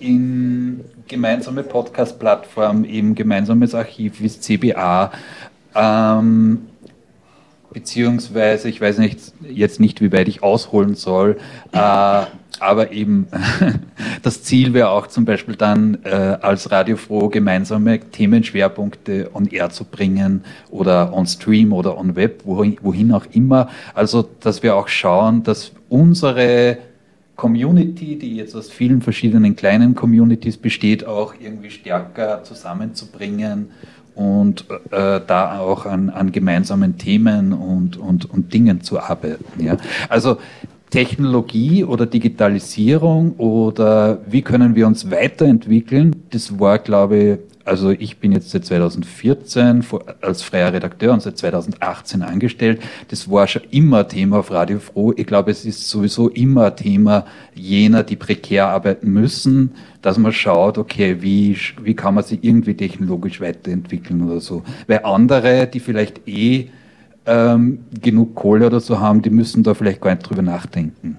in 0.00 0.84
gemeinsame 1.08 1.62
Podcast-Plattform, 1.62 2.84
eben 2.84 3.14
gemeinsames 3.14 3.74
Archiv 3.74 4.20
wie 4.20 4.28
CBA, 4.28 5.12
ähm, 5.74 6.68
beziehungsweise, 7.72 8.68
ich 8.68 8.80
weiß 8.80 8.98
nicht, 8.98 9.18
jetzt 9.48 9.80
nicht, 9.80 10.00
wie 10.00 10.12
weit 10.12 10.28
ich 10.28 10.42
ausholen 10.42 10.94
soll, 10.94 11.38
äh, 11.72 12.22
aber 12.60 12.92
eben 12.92 13.26
das 14.22 14.42
Ziel 14.44 14.72
wäre 14.72 14.90
auch 14.90 15.08
zum 15.08 15.24
Beispiel 15.24 15.56
dann 15.56 15.98
äh, 16.04 16.10
als 16.10 16.70
Radiofroh 16.70 17.28
gemeinsame 17.28 17.98
Themenschwerpunkte 17.98 19.30
on 19.34 19.46
air 19.46 19.70
zu 19.70 19.84
bringen 19.84 20.44
oder 20.70 21.12
on 21.12 21.26
Stream 21.26 21.72
oder 21.72 21.98
on 21.98 22.14
Web, 22.14 22.42
wohin, 22.44 22.76
wohin 22.82 23.12
auch 23.12 23.26
immer. 23.32 23.68
Also, 23.94 24.28
dass 24.40 24.62
wir 24.62 24.76
auch 24.76 24.88
schauen, 24.88 25.42
dass 25.42 25.72
unsere 25.88 26.78
Community, 27.34 28.16
die 28.16 28.36
jetzt 28.36 28.54
aus 28.54 28.70
vielen 28.70 29.02
verschiedenen 29.02 29.56
kleinen 29.56 29.96
Communities 29.96 30.56
besteht, 30.56 31.04
auch 31.04 31.34
irgendwie 31.40 31.70
stärker 31.70 32.44
zusammenzubringen 32.44 33.70
und 34.14 34.66
äh, 34.90 35.20
da 35.26 35.58
auch 35.58 35.86
an, 35.86 36.10
an 36.10 36.32
gemeinsamen 36.32 36.98
Themen 36.98 37.52
und, 37.52 37.96
und, 37.96 38.28
und 38.28 38.52
Dingen 38.52 38.82
zu 38.82 39.00
arbeiten. 39.00 39.64
Ja. 39.64 39.76
Also 40.08 40.38
Technologie 40.90 41.84
oder 41.84 42.04
Digitalisierung 42.04 43.32
oder 43.38 44.18
wie 44.26 44.42
können 44.42 44.74
wir 44.74 44.86
uns 44.86 45.10
weiterentwickeln, 45.10 46.14
das 46.30 46.60
war, 46.60 46.78
glaube 46.78 47.16
ich, 47.16 47.38
also 47.64 47.90
ich 47.90 48.18
bin 48.18 48.32
jetzt 48.32 48.50
seit 48.50 48.64
2014 48.64 49.84
als 50.20 50.42
freier 50.42 50.72
Redakteur 50.72 51.12
und 51.12 51.22
seit 51.22 51.38
2018 51.38 52.22
angestellt. 52.22 52.82
Das 53.08 53.30
war 53.30 53.46
schon 53.46 53.62
immer 53.70 54.08
Thema 54.08 54.40
auf 54.40 54.50
Radio 54.50 54.78
Froh. 54.80 55.12
Ich 55.16 55.26
glaube, 55.26 55.50
es 55.50 55.64
ist 55.64 55.88
sowieso 55.88 56.28
immer 56.28 56.74
Thema 56.74 57.24
jener, 57.54 58.02
die 58.02 58.16
prekär 58.16 58.66
arbeiten 58.68 59.12
müssen, 59.12 59.72
dass 60.02 60.18
man 60.18 60.32
schaut, 60.32 60.76
okay, 60.78 61.18
wie, 61.20 61.56
wie 61.82 61.94
kann 61.94 62.14
man 62.14 62.24
sich 62.24 62.40
irgendwie 62.42 62.74
technologisch 62.74 63.40
weiterentwickeln 63.40 64.22
oder 64.28 64.40
so. 64.40 64.62
Weil 64.88 65.04
andere, 65.04 65.68
die 65.68 65.80
vielleicht 65.80 66.26
eh 66.26 66.68
ähm, 67.26 67.80
genug 68.00 68.34
Kohle 68.34 68.66
oder 68.66 68.80
so 68.80 68.98
haben, 68.98 69.22
die 69.22 69.30
müssen 69.30 69.62
da 69.62 69.74
vielleicht 69.74 70.00
gar 70.00 70.10
nicht 70.14 70.28
drüber 70.28 70.42
nachdenken. 70.42 71.18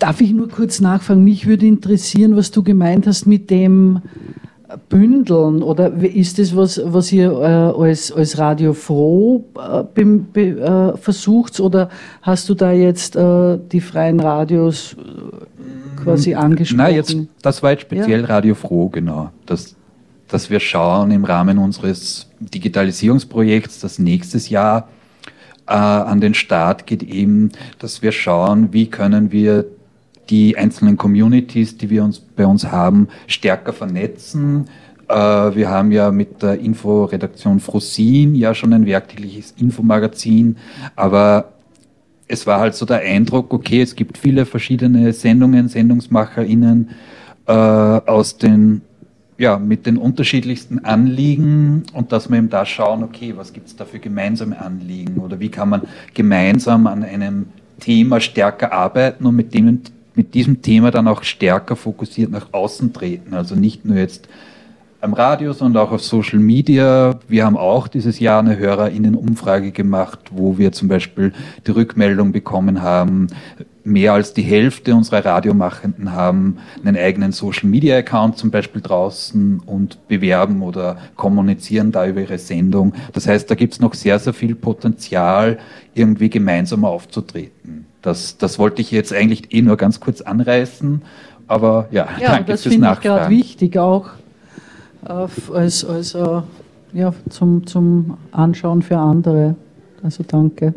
Darf 0.00 0.20
ich 0.20 0.32
nur 0.32 0.48
kurz 0.48 0.80
nachfragen? 0.80 1.22
Mich 1.22 1.46
würde 1.46 1.64
interessieren, 1.66 2.34
was 2.34 2.50
du 2.50 2.64
gemeint 2.64 3.06
hast 3.06 3.26
mit 3.26 3.50
dem 3.50 4.02
bündeln 4.88 5.62
oder 5.62 5.92
ist 5.92 6.38
das 6.38 6.56
was, 6.56 6.80
was 6.84 7.12
ihr 7.12 7.30
äh, 7.32 7.44
als, 7.80 8.12
als 8.12 8.38
Radio 8.38 8.72
Froh 8.72 9.44
äh, 9.56 9.82
be, 9.94 10.04
be, 10.04 10.40
äh, 10.60 10.96
versucht 10.96 11.60
oder 11.60 11.88
hast 12.22 12.48
du 12.48 12.54
da 12.54 12.72
jetzt 12.72 13.16
äh, 13.16 13.58
die 13.70 13.80
freien 13.80 14.20
Radios 14.20 14.94
äh, 14.94 16.02
quasi 16.02 16.34
angesprochen? 16.34 16.78
Nein, 16.78 16.94
jetzt, 16.94 17.16
das 17.42 17.62
war 17.62 17.72
jetzt 17.72 17.82
speziell 17.82 18.22
ja. 18.22 18.26
Radio 18.26 18.54
Froh, 18.54 18.88
genau. 18.88 19.30
Das, 19.46 19.74
dass 20.28 20.50
wir 20.50 20.60
schauen 20.60 21.10
im 21.10 21.24
Rahmen 21.24 21.58
unseres 21.58 22.28
Digitalisierungsprojekts, 22.40 23.80
das 23.80 23.98
nächstes 23.98 24.48
Jahr 24.48 24.88
äh, 25.66 25.74
an 25.74 26.20
den 26.20 26.34
Start 26.34 26.86
geht, 26.86 27.02
eben, 27.02 27.52
dass 27.78 28.02
wir 28.02 28.12
schauen, 28.12 28.72
wie 28.72 28.86
können 28.86 29.32
wir 29.32 29.66
die 30.30 30.56
einzelnen 30.56 30.96
Communities, 30.96 31.76
die 31.76 31.90
wir 31.90 32.04
uns 32.04 32.20
bei 32.20 32.46
uns 32.46 32.66
haben, 32.66 33.08
stärker 33.26 33.72
vernetzen. 33.72 34.66
Äh, 35.08 35.14
wir 35.14 35.68
haben 35.68 35.92
ja 35.92 36.10
mit 36.10 36.42
der 36.42 36.58
Inforedaktion 36.58 37.60
Frosin 37.60 38.34
ja 38.34 38.54
schon 38.54 38.72
ein 38.72 38.86
werktägliches 38.86 39.54
Infomagazin, 39.58 40.56
aber 40.96 41.52
es 42.28 42.46
war 42.46 42.60
halt 42.60 42.74
so 42.74 42.86
der 42.86 43.00
Eindruck, 43.00 43.52
okay, 43.52 43.82
es 43.82 43.94
gibt 43.94 44.16
viele 44.16 44.46
verschiedene 44.46 45.12
Sendungen, 45.12 45.68
SendungsmacherInnen 45.68 46.88
äh, 47.46 47.52
aus 47.52 48.38
den, 48.38 48.80
ja, 49.36 49.58
mit 49.58 49.84
den 49.84 49.98
unterschiedlichsten 49.98 50.78
Anliegen 50.78 51.82
und 51.92 52.10
dass 52.10 52.30
wir 52.30 52.38
eben 52.38 52.48
da 52.48 52.64
schauen, 52.64 53.02
okay, 53.02 53.34
was 53.36 53.52
gibt 53.52 53.66
es 53.68 53.76
da 53.76 53.84
für 53.84 53.98
gemeinsame 53.98 54.58
Anliegen 54.58 55.18
oder 55.18 55.40
wie 55.40 55.50
kann 55.50 55.68
man 55.68 55.82
gemeinsam 56.14 56.86
an 56.86 57.02
einem 57.02 57.46
Thema 57.80 58.20
stärker 58.20 58.72
arbeiten 58.72 59.26
und 59.26 59.36
mit 59.36 59.52
dem 59.52 59.82
mit 60.14 60.34
diesem 60.34 60.62
Thema 60.62 60.90
dann 60.90 61.08
auch 61.08 61.22
stärker 61.22 61.76
fokussiert 61.76 62.30
nach 62.30 62.48
außen 62.52 62.92
treten. 62.92 63.34
Also 63.34 63.54
nicht 63.54 63.84
nur 63.84 63.96
jetzt 63.96 64.28
am 65.00 65.14
Radio, 65.14 65.52
sondern 65.52 65.84
auch 65.84 65.90
auf 65.90 66.02
Social 66.02 66.38
Media. 66.38 67.18
Wir 67.26 67.44
haben 67.44 67.56
auch 67.56 67.88
dieses 67.88 68.20
Jahr 68.20 68.38
eine 68.38 68.56
HörerInnen-Umfrage 68.56 69.72
gemacht, 69.72 70.20
wo 70.30 70.58
wir 70.58 70.70
zum 70.70 70.86
Beispiel 70.86 71.32
die 71.66 71.72
Rückmeldung 71.72 72.30
bekommen 72.30 72.82
haben, 72.82 73.26
mehr 73.84 74.12
als 74.12 74.32
die 74.32 74.42
Hälfte 74.42 74.94
unserer 74.94 75.24
Radiomachenden 75.24 76.12
haben 76.12 76.58
einen 76.84 76.96
eigenen 76.96 77.32
Social 77.32 77.68
Media 77.68 77.96
Account 77.96 78.38
zum 78.38 78.52
Beispiel 78.52 78.80
draußen 78.80 79.60
und 79.66 80.06
bewerben 80.06 80.62
oder 80.62 80.98
kommunizieren 81.16 81.90
da 81.90 82.06
über 82.06 82.20
ihre 82.20 82.38
Sendung. 82.38 82.94
Das 83.12 83.26
heißt, 83.26 83.50
da 83.50 83.56
gibt 83.56 83.72
es 83.74 83.80
noch 83.80 83.94
sehr, 83.94 84.20
sehr 84.20 84.32
viel 84.32 84.54
Potenzial, 84.54 85.58
irgendwie 85.94 86.30
gemeinsam 86.30 86.84
aufzutreten. 86.84 87.86
Das, 88.02 88.36
das 88.36 88.58
wollte 88.58 88.82
ich 88.82 88.90
jetzt 88.90 89.12
eigentlich 89.12 89.54
eh 89.54 89.62
nur 89.62 89.76
ganz 89.76 90.00
kurz 90.00 90.20
anreißen, 90.20 91.02
aber 91.46 91.88
ja, 91.90 92.08
ja 92.20 92.32
danke 92.32 92.52
das 92.52 92.62
finde 92.62 92.92
ich 92.92 93.00
gerade 93.00 93.30
wichtig 93.30 93.78
auch 93.78 94.10
äh, 95.06 95.26
als, 95.54 95.84
als 95.84 96.14
äh, 96.14 96.42
ja, 96.92 97.14
zum, 97.30 97.66
zum 97.66 98.18
Anschauen 98.32 98.82
für 98.82 98.98
andere. 98.98 99.54
Also 100.02 100.24
danke. 100.26 100.74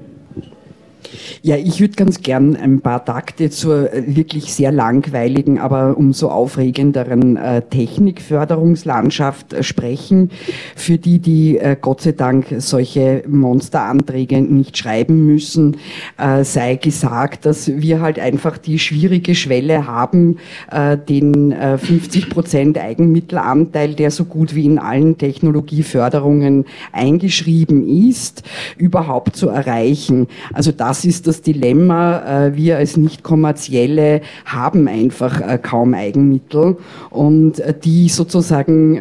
Ja, 1.42 1.58
ich 1.58 1.80
würde 1.80 1.96
ganz 1.96 2.22
gern 2.22 2.56
ein 2.56 2.82
paar 2.82 3.04
Takte 3.06 3.50
zur 3.50 3.94
äh, 3.94 4.04
wirklich 4.16 4.54
sehr 4.54 4.72
langweiligen, 4.72 5.60
aber 5.60 5.98
umso 5.98 6.30
aufregenderen 6.30 7.38
äh, 7.38 7.62
Technikförderungslandschaft 7.62 9.54
äh, 9.54 9.64
sprechen, 9.64 10.32
für 10.76 10.98
die, 10.98 11.20
die 11.20 11.58
äh, 11.58 11.76
Gott 11.80 12.02
sei 12.02 12.14
Dank 12.14 12.48
solche 12.58 13.24
Monsteranträge 13.28 14.42
nicht 14.42 14.78
schreiben 14.78 15.26
müssen, 15.26 15.78
äh, 16.18 16.44
sei 16.44 16.76
gesagt, 16.76 17.46
dass 17.46 17.68
wir 17.68 18.02
halt 18.02 18.20
einfach 18.20 18.58
die 18.58 18.80
schwierige 18.80 19.36
Schwelle 19.36 19.88
haben, 19.88 20.38
äh, 20.72 20.98
den 20.98 21.54
50 21.78 22.30
Prozent 22.30 22.78
Eigenmittelanteil, 22.78 23.94
der 23.94 24.12
so 24.12 24.26
gut 24.26 24.56
wie 24.56 24.66
in 24.66 24.80
allen 24.80 25.18
Technologieförderungen 25.18 26.66
eingeschrieben 26.92 27.88
ist, 27.88 28.44
überhaupt 28.78 29.36
zu 29.36 29.50
erreichen. 29.50 30.28
Also 30.54 30.72
das 30.72 30.95
ist 31.04 31.28
das 31.28 31.42
Dilemma. 31.42 32.46
Äh, 32.46 32.56
wir 32.56 32.78
als 32.78 32.96
nicht-kommerzielle 32.96 34.22
haben 34.46 34.88
einfach 34.88 35.42
äh, 35.42 35.58
kaum 35.62 35.94
Eigenmittel 35.94 36.78
und 37.10 37.60
äh, 37.60 37.74
die 37.78 38.08
sozusagen 38.08 39.00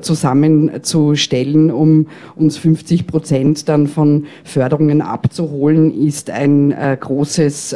zusammenzustellen, 0.00 1.70
um 1.70 2.08
uns 2.36 2.56
50 2.58 3.06
Prozent 3.06 3.68
dann 3.68 3.86
von 3.86 4.26
Förderungen 4.44 5.00
abzuholen, 5.00 5.94
ist 6.06 6.30
ein 6.30 6.74
großes, 7.00 7.74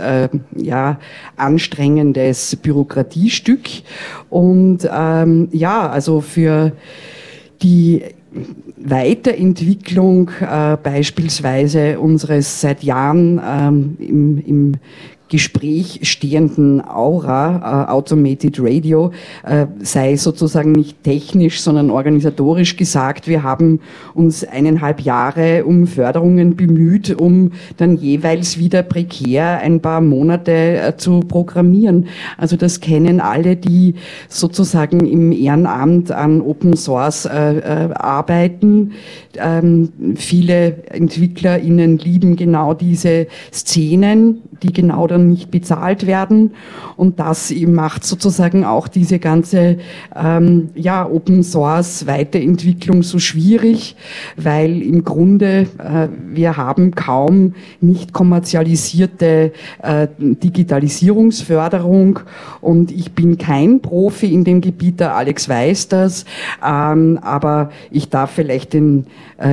ja, 0.57 0.99
anstrengendes 1.37 2.57
Bürokratiestück. 2.57 3.61
Und 4.31 4.89
ähm, 4.93 5.49
ja, 5.53 5.89
also 5.89 6.21
für 6.21 6.73
die 7.63 8.03
Weiterentwicklung 8.77 10.31
äh, 10.41 10.77
beispielsweise 10.83 12.01
unseres 12.01 12.61
seit 12.61 12.83
Jahren 12.83 13.41
ähm, 13.45 13.97
im, 13.99 14.39
im 14.45 14.73
Gespräch 15.33 16.01
stehenden 16.03 16.87
Aura, 16.87 17.87
äh, 17.87 17.91
Automated 17.91 18.59
Radio, 18.61 19.13
äh, 19.45 19.67
sei 19.81 20.17
sozusagen 20.17 20.73
nicht 20.73 21.03
technisch, 21.03 21.63
sondern 21.63 21.91
organisatorisch 21.91 22.77
gesagt. 22.77 23.29
Wir 23.29 23.43
haben 23.43 23.81
uns 24.13 24.45
eineinhalb 24.45 25.01
Jahre 25.01 25.65
um 25.65 25.87
Förderungen 25.87 26.55
bemüht, 26.55 27.19
um 27.19 27.53
dann 27.79 27.97
jeweils 27.97 28.59
wieder 28.59 28.83
prekär 28.83 29.61
ein 29.61 29.81
paar 29.81 30.03
Monate 30.03 30.53
äh, 30.53 30.97
zu 30.99 31.21
programmieren. 31.21 32.09
Also 32.37 32.57
das 32.57 32.81
kennen 32.81 33.19
alle, 33.19 33.57
die 33.57 33.95
sozusagen 34.29 35.07
im 35.07 35.33
Ehrenamt 35.33 36.13
an 36.13 36.43
Open 36.43 36.77
Source 36.77 37.25
äh, 37.25 37.57
äh, 37.57 37.95
arbeiten. 37.95 38.93
Ähm, 39.39 40.15
viele 40.17 40.85
EntwicklerInnen 40.89 41.99
lieben 41.99 42.37
genau 42.37 42.75
diese 42.75 43.27
Szenen, 43.53 44.43
die 44.63 44.73
genau 44.73 45.07
dann 45.07 45.31
nicht 45.31 45.51
bezahlt 45.51 46.07
werden. 46.07 46.53
Und 46.97 47.19
das 47.19 47.53
macht 47.67 48.05
sozusagen 48.05 48.65
auch 48.65 48.89
diese 48.89 49.19
ganze 49.19 49.79
ähm, 50.15 50.71
ja, 50.75 51.09
Open 51.09 51.43
Source 51.43 52.07
Weiterentwicklung 52.07 53.03
so 53.03 53.19
schwierig, 53.19 53.97
weil 54.37 54.83
im 54.83 55.05
Grunde 55.05 55.67
äh, 55.79 56.09
wir 56.29 56.57
haben 56.57 56.95
kaum 56.95 57.55
nicht 57.81 58.13
kommerzialisierte 58.13 59.53
äh, 59.83 60.09
Digitalisierungsförderung 60.19 62.21
und 62.61 62.93
ich 62.93 63.13
bin 63.13 63.39
kein 63.39 63.81
Profi 63.81 64.33
in 64.33 64.45
dem 64.45 64.61
Gebiet, 64.61 65.01
der 65.01 65.17
Alex 65.17 65.49
weiß 65.49 65.89
das, 65.89 66.25
ähm, 66.65 67.19
aber 67.23 67.71
ich 67.91 68.09
darf 68.09 68.31
vielleicht 68.31 68.73
den 68.73 69.07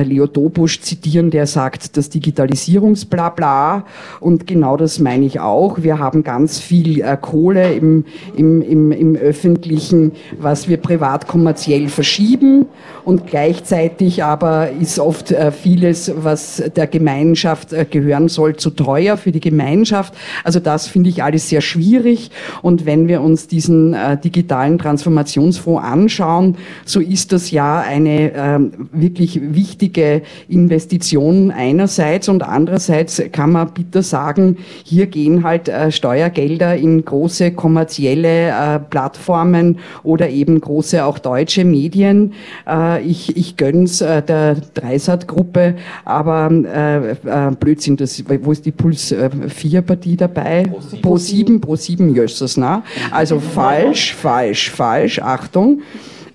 Leo 0.04 0.26
Dobusch 0.26 0.80
zitieren, 0.80 1.30
der 1.30 1.46
sagt, 1.46 1.96
das 1.96 2.10
Digitalisierungsblabla 2.10 3.84
und 4.20 4.46
genau 4.46 4.76
das 4.76 4.98
meine 4.98 5.26
ich 5.26 5.40
auch. 5.40 5.82
Wir 5.82 5.98
haben 5.98 6.22
ganz 6.22 6.58
viel 6.58 7.00
äh, 7.00 7.16
Kohle 7.20 7.72
im, 7.72 8.04
im, 8.36 8.62
im, 8.62 8.92
im 8.92 9.16
Öffentlichen, 9.16 10.12
was 10.38 10.68
wir 10.68 10.76
privat 10.76 11.26
kommerziell 11.26 11.88
verschieben 11.88 12.66
und 13.04 13.26
gleichzeitig 13.26 14.22
aber 14.22 14.70
ist 14.70 14.98
oft 14.98 15.32
äh, 15.32 15.50
vieles, 15.52 16.12
was 16.16 16.62
der 16.76 16.86
Gemeinschaft 16.86 17.72
äh, 17.72 17.84
gehören 17.84 18.28
soll, 18.28 18.56
zu 18.56 18.70
teuer 18.70 19.16
für 19.16 19.32
die 19.32 19.40
Gemeinschaft. 19.40 20.14
Also 20.44 20.60
das 20.60 20.86
finde 20.86 21.10
ich 21.10 21.22
alles 21.22 21.48
sehr 21.48 21.60
schwierig 21.60 22.30
und 22.62 22.86
wenn 22.86 23.08
wir 23.08 23.20
uns 23.20 23.48
diesen 23.48 23.94
äh, 23.94 24.18
digitalen 24.18 24.78
Transformationsfonds 24.78 25.82
anschauen, 25.84 26.56
so 26.84 27.00
ist 27.00 27.32
das 27.32 27.50
ja 27.50 27.80
eine 27.80 28.32
ähm, 28.34 28.72
wirklich 28.92 29.40
wichtige 29.60 30.22
Investition 30.48 31.50
einerseits 31.50 32.28
und 32.30 32.42
andererseits 32.42 33.22
kann 33.30 33.52
man 33.52 33.72
bitte 33.74 34.02
sagen, 34.02 34.56
hier 34.84 35.06
gehen 35.06 35.44
halt 35.44 35.68
äh, 35.68 35.92
Steuergelder 35.92 36.76
in 36.76 37.04
große 37.04 37.52
kommerzielle 37.52 38.48
äh, 38.48 38.78
Plattformen 38.78 39.78
oder 40.02 40.30
eben 40.30 40.60
große 40.60 41.04
auch 41.04 41.18
deutsche 41.18 41.64
Medien. 41.64 42.32
Äh, 42.66 43.02
ich 43.02 43.36
ich 43.36 43.56
gönn's 43.56 43.98
der 43.98 44.56
Dreisat-Gruppe, 44.74 45.74
aber 46.04 46.50
äh, 46.50 47.50
Blödsinn, 47.58 47.96
das, 47.96 48.22
wo 48.42 48.52
ist 48.52 48.64
die 48.64 48.70
Puls 48.70 49.14
4 49.48 49.82
Partie 49.82 50.16
dabei? 50.16 50.70
Pro 51.02 51.16
7, 51.16 51.60
Pro 51.60 51.76
7 51.76 52.14
Jösses, 52.14 52.56
na? 52.56 52.82
Also 53.10 53.40
falsch, 53.54 54.14
falsch, 54.14 54.70
falsch, 54.70 55.18
Achtung. 55.20 55.82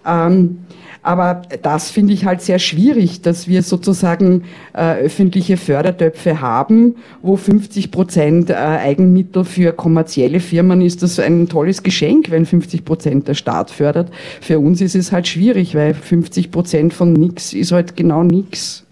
Ähm, 0.05 0.59
aber 1.05 1.43
das 1.61 1.91
finde 1.91 2.13
ich 2.13 2.25
halt 2.25 2.41
sehr 2.41 2.57
schwierig, 2.57 3.21
dass 3.21 3.47
wir 3.47 3.61
sozusagen 3.61 4.45
äh, 4.73 4.95
öffentliche 4.95 5.55
Fördertöpfe 5.55 6.41
haben, 6.41 6.95
wo 7.21 7.35
50 7.35 7.91
Prozent 7.91 8.49
äh, 8.49 8.55
Eigenmittel 8.55 9.45
für 9.45 9.71
kommerzielle 9.71 10.39
Firmen 10.39 10.81
ist. 10.81 11.03
Das 11.03 11.19
ein 11.19 11.47
tolles 11.47 11.83
Geschenk, 11.83 12.31
wenn 12.31 12.47
50 12.47 12.85
Prozent 12.85 13.27
der 13.27 13.35
Staat 13.35 13.69
fördert. 13.69 14.09
Für 14.41 14.57
uns 14.57 14.81
ist 14.81 14.95
es 14.95 15.11
halt 15.11 15.27
schwierig, 15.27 15.75
weil 15.75 15.93
50 15.93 16.49
Prozent 16.49 16.91
von 16.91 17.13
nichts 17.13 17.53
ist 17.53 17.71
halt 17.71 17.95
genau 17.95 18.23
nichts. 18.23 18.83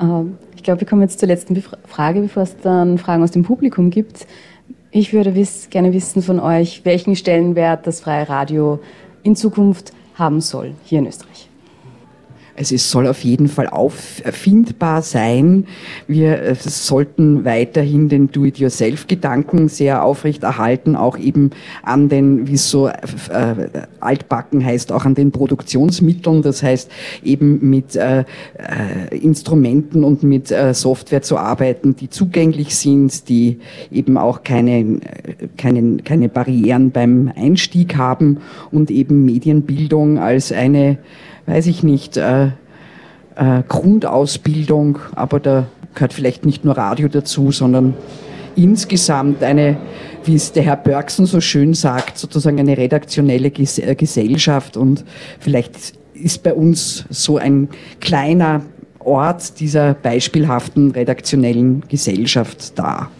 Ähm, 0.00 0.38
ich 0.56 0.62
glaube, 0.62 0.80
wir 0.80 0.88
kommen 0.88 1.02
jetzt 1.02 1.18
zur 1.20 1.28
letzten 1.28 1.62
Frage, 1.86 2.22
bevor 2.22 2.44
es 2.44 2.56
dann 2.62 2.96
Fragen 2.96 3.22
aus 3.22 3.32
dem 3.32 3.42
Publikum 3.42 3.90
gibt. 3.90 4.26
Ich 4.90 5.12
würde 5.12 5.34
wiss, 5.34 5.68
gerne 5.68 5.92
wissen 5.92 6.22
von 6.22 6.40
euch, 6.40 6.80
welchen 6.84 7.16
Stellenwert 7.16 7.86
das 7.86 8.00
freie 8.00 8.26
Radio 8.30 8.80
in 9.22 9.36
Zukunft 9.36 9.92
haben 10.14 10.40
soll 10.40 10.74
hier 10.84 10.98
in 10.98 11.06
Österreich. 11.06 11.47
Also 12.58 12.74
es 12.74 12.90
soll 12.90 13.06
auf 13.06 13.22
jeden 13.22 13.46
Fall 13.46 13.68
auffindbar 13.68 15.02
sein. 15.02 15.66
Wir 16.08 16.42
äh, 16.42 16.54
sollten 16.56 17.44
weiterhin 17.44 18.08
den 18.08 18.32
Do-it-yourself-Gedanken 18.32 19.68
sehr 19.68 20.02
aufrecht 20.02 20.42
erhalten, 20.42 20.96
auch 20.96 21.16
eben 21.18 21.50
an 21.84 22.08
den, 22.08 22.48
wie 22.48 22.54
es 22.54 22.68
so 22.68 22.88
äh, 22.88 22.94
altbacken 24.00 24.64
heißt, 24.64 24.90
auch 24.90 25.04
an 25.04 25.14
den 25.14 25.30
Produktionsmitteln. 25.30 26.42
Das 26.42 26.64
heißt 26.64 26.90
eben 27.22 27.70
mit 27.70 27.94
äh, 27.94 28.20
äh, 28.20 29.16
Instrumenten 29.16 30.02
und 30.02 30.24
mit 30.24 30.50
äh, 30.50 30.74
Software 30.74 31.22
zu 31.22 31.38
arbeiten, 31.38 31.94
die 31.94 32.10
zugänglich 32.10 32.74
sind, 32.74 33.28
die 33.28 33.60
eben 33.92 34.18
auch 34.18 34.42
keine, 34.42 34.98
keine, 35.56 35.98
keine 35.98 36.28
Barrieren 36.28 36.90
beim 36.90 37.30
Einstieg 37.36 37.96
haben 37.96 38.38
und 38.72 38.90
eben 38.90 39.24
Medienbildung 39.24 40.18
als 40.18 40.50
eine 40.50 40.98
weiß 41.48 41.66
ich 41.66 41.82
nicht, 41.82 42.16
äh, 42.16 42.46
äh, 43.36 43.62
Grundausbildung, 43.66 44.98
aber 45.14 45.40
da 45.40 45.66
gehört 45.94 46.12
vielleicht 46.12 46.44
nicht 46.44 46.64
nur 46.64 46.76
Radio 46.76 47.08
dazu, 47.08 47.50
sondern 47.50 47.94
insgesamt 48.54 49.42
eine, 49.42 49.78
wie 50.24 50.34
es 50.34 50.52
der 50.52 50.62
Herr 50.62 50.76
Bergson 50.76 51.26
so 51.26 51.40
schön 51.40 51.74
sagt, 51.74 52.18
sozusagen 52.18 52.60
eine 52.60 52.76
redaktionelle 52.76 53.50
Ges 53.50 53.78
äh, 53.78 53.94
Gesellschaft 53.94 54.76
und 54.76 55.04
vielleicht 55.40 55.94
ist 56.14 56.42
bei 56.42 56.52
uns 56.52 57.04
so 57.08 57.38
ein 57.38 57.68
kleiner 58.00 58.62
Ort 58.98 59.60
dieser 59.60 59.94
beispielhaften 59.94 60.90
redaktionellen 60.90 61.82
Gesellschaft 61.88 62.78
da. 62.78 63.10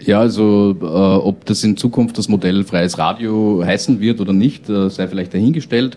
Ja, 0.00 0.20
also 0.20 0.76
äh, 0.80 0.84
ob 0.84 1.44
das 1.44 1.64
in 1.64 1.76
Zukunft 1.76 2.18
das 2.18 2.28
Modell 2.28 2.64
freies 2.64 2.98
Radio 2.98 3.62
heißen 3.64 4.00
wird 4.00 4.20
oder 4.20 4.32
nicht, 4.32 4.68
äh, 4.68 4.88
sei 4.90 5.08
vielleicht 5.08 5.34
dahingestellt. 5.34 5.96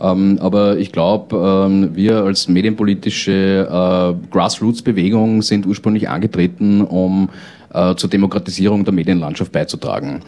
Ähm, 0.00 0.38
aber 0.40 0.78
ich 0.78 0.92
glaube, 0.92 1.36
ähm, 1.66 1.96
wir 1.96 2.24
als 2.24 2.48
medienpolitische 2.48 3.66
äh, 3.68 4.30
Grassroots-Bewegung 4.30 5.42
sind 5.42 5.66
ursprünglich 5.66 6.08
angetreten, 6.08 6.82
um 6.82 7.30
äh, 7.72 7.94
zur 7.94 8.10
Demokratisierung 8.10 8.84
der 8.84 8.94
Medienlandschaft 8.94 9.50
beizutragen. 9.50 10.20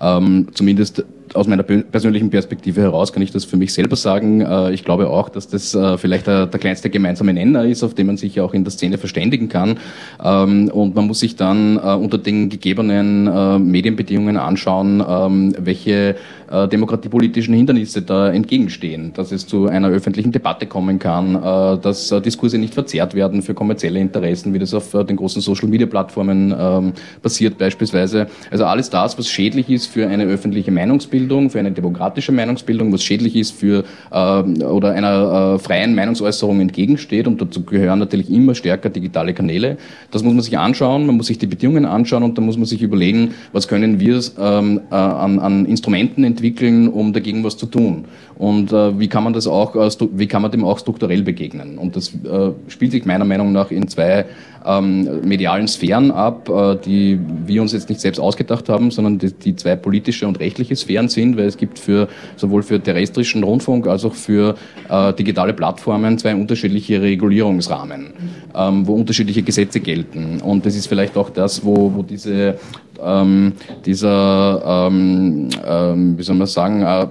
Ähm, 0.00 0.48
zumindest 0.54 1.04
aus 1.34 1.46
meiner 1.46 1.62
persönlichen 1.62 2.30
Perspektive 2.30 2.80
heraus 2.80 3.12
kann 3.12 3.22
ich 3.22 3.30
das 3.30 3.44
für 3.44 3.56
mich 3.56 3.72
selber 3.72 3.96
sagen. 3.96 4.40
Äh, 4.40 4.72
ich 4.72 4.84
glaube 4.84 5.08
auch, 5.08 5.28
dass 5.28 5.48
das 5.48 5.74
äh, 5.74 5.98
vielleicht 5.98 6.26
der, 6.26 6.46
der, 6.46 6.60
kleinste 6.60 6.90
gemeinsame 6.90 7.32
Nenner 7.32 7.64
ist, 7.64 7.82
auf 7.82 7.94
den 7.94 8.06
man 8.06 8.16
sich 8.16 8.40
auch 8.40 8.54
in 8.54 8.64
der 8.64 8.70
Szene 8.70 8.98
verständigen 8.98 9.48
kann. 9.48 9.78
Ähm, 10.22 10.68
und 10.68 10.94
man 10.94 11.06
muss 11.06 11.20
sich 11.20 11.36
dann 11.36 11.76
äh, 11.76 11.80
unter 11.80 12.18
den 12.18 12.48
gegebenen 12.48 13.68
Medienbedingungen 13.70 14.36
anschauen, 14.36 15.02
ähm, 15.06 15.54
welche 15.58 16.16
demokratiepolitischen 16.50 17.52
Hindernisse 17.52 18.00
da 18.00 18.30
entgegenstehen, 18.30 19.12
dass 19.12 19.32
es 19.32 19.46
zu 19.46 19.66
einer 19.66 19.88
öffentlichen 19.88 20.32
Debatte 20.32 20.64
kommen 20.64 20.98
kann, 20.98 21.34
dass 21.82 22.08
Diskurse 22.24 22.56
nicht 22.56 22.72
verzerrt 22.72 23.14
werden 23.14 23.42
für 23.42 23.52
kommerzielle 23.52 24.00
Interessen, 24.00 24.54
wie 24.54 24.58
das 24.58 24.72
auf 24.72 24.92
den 24.92 25.16
großen 25.16 25.42
Social-Media-Plattformen 25.42 26.54
ähm, 26.58 26.92
passiert 27.20 27.58
beispielsweise. 27.58 28.28
Also 28.50 28.64
alles 28.64 28.88
das, 28.88 29.18
was 29.18 29.28
schädlich 29.28 29.68
ist 29.68 29.88
für 29.88 30.06
eine 30.06 30.24
öffentliche 30.24 30.70
Meinungsbildung, 30.70 31.17
für 31.50 31.58
eine 31.58 31.72
demokratische 31.72 32.32
Meinungsbildung, 32.32 32.92
was 32.92 33.02
schädlich 33.02 33.36
ist 33.36 33.52
für 33.52 33.84
oder 34.10 34.92
einer 34.92 35.58
freien 35.58 35.94
Meinungsäußerung 35.94 36.60
entgegensteht 36.60 37.26
und 37.26 37.40
dazu 37.40 37.62
gehören 37.62 37.98
natürlich 37.98 38.30
immer 38.30 38.54
stärker 38.54 38.90
digitale 38.90 39.34
Kanäle. 39.34 39.76
Das 40.10 40.22
muss 40.22 40.34
man 40.34 40.42
sich 40.42 40.58
anschauen, 40.58 41.06
man 41.06 41.16
muss 41.16 41.26
sich 41.26 41.38
die 41.38 41.46
Bedingungen 41.46 41.84
anschauen 41.84 42.22
und 42.22 42.36
da 42.38 42.42
muss 42.42 42.56
man 42.56 42.66
sich 42.66 42.82
überlegen, 42.82 43.34
was 43.52 43.68
können 43.68 44.00
wir 44.00 44.20
ähm, 44.38 44.80
an, 44.90 45.38
an 45.38 45.66
Instrumenten 45.66 46.24
entwickeln, 46.24 46.88
um 46.88 47.12
dagegen 47.12 47.44
was 47.44 47.56
zu 47.56 47.66
tun. 47.66 48.04
Und 48.38 48.72
äh, 48.72 48.98
wie 48.98 49.08
kann 49.08 49.24
man 49.24 49.32
das 49.32 49.46
auch, 49.46 49.74
äh, 49.74 49.90
wie 50.12 50.28
kann 50.28 50.42
man 50.42 50.52
dem 50.52 50.64
auch 50.64 50.78
strukturell 50.78 51.22
begegnen? 51.22 51.76
Und 51.76 51.96
das 51.96 52.14
äh, 52.14 52.52
spielt 52.68 52.92
sich 52.92 53.04
meiner 53.04 53.24
Meinung 53.24 53.52
nach 53.52 53.70
in 53.70 53.88
zwei 53.88 54.26
ähm, 54.68 55.20
medialen 55.26 55.66
Sphären 55.66 56.10
ab, 56.10 56.48
äh, 56.48 56.76
die 56.76 57.18
wir 57.46 57.62
uns 57.62 57.72
jetzt 57.72 57.88
nicht 57.88 58.00
selbst 58.00 58.18
ausgedacht 58.18 58.68
haben, 58.68 58.90
sondern 58.90 59.18
die, 59.18 59.32
die, 59.32 59.56
zwei 59.56 59.76
politische 59.76 60.28
und 60.28 60.38
rechtliche 60.38 60.76
Sphären 60.76 61.08
sind, 61.08 61.36
weil 61.36 61.46
es 61.46 61.56
gibt 61.56 61.78
für 61.78 62.08
sowohl 62.36 62.62
für 62.62 62.80
terrestrischen 62.80 63.42
Rundfunk 63.42 63.86
als 63.86 64.04
auch 64.04 64.14
für 64.14 64.56
äh, 64.88 65.14
digitale 65.14 65.54
Plattformen 65.54 66.18
zwei 66.18 66.34
unterschiedliche 66.34 67.00
Regulierungsrahmen, 67.00 68.12
ähm, 68.54 68.86
wo 68.86 68.94
unterschiedliche 68.94 69.42
Gesetze 69.42 69.80
gelten. 69.80 70.40
Und 70.40 70.66
das 70.66 70.76
ist 70.76 70.86
vielleicht 70.86 71.16
auch 71.16 71.30
das, 71.30 71.64
wo, 71.64 71.94
wo 71.94 72.02
diese 72.02 72.58
ähm, 73.02 73.52
dieser, 73.84 74.88
ähm, 74.88 75.48
ähm, 75.66 76.18
wie 76.18 76.22
soll 76.22 76.36
man 76.36 76.46
sagen, 76.46 76.82
äh, 76.82 77.06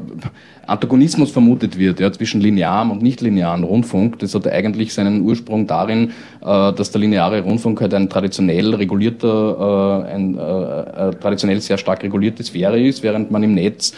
Antagonismus 0.67 1.31
vermutet 1.31 1.79
wird 1.79 1.99
ja, 1.99 2.11
zwischen 2.11 2.41
linearem 2.41 2.91
und 2.91 3.01
nicht-linearen 3.01 3.63
Rundfunk. 3.63 4.19
Das 4.19 4.35
hat 4.35 4.47
eigentlich 4.47 4.93
seinen 4.93 5.21
Ursprung 5.21 5.65
darin, 5.65 6.11
äh, 6.41 6.73
dass 6.73 6.91
der 6.91 6.99
lineare 7.01 7.41
Rundfunk 7.41 7.79
halt 7.79 7.93
ein 7.93 8.09
traditionell 8.09 8.75
regulierter, 8.75 10.03
äh, 10.05 10.13
ein 10.13 10.37
äh, 10.37 11.15
traditionell 11.15 11.61
sehr 11.61 11.77
stark 11.77 12.03
regulierte 12.03 12.43
Sphäre 12.43 12.79
ist, 12.79 13.01
während 13.01 13.31
man 13.31 13.43
im 13.43 13.55
Netz 13.55 13.93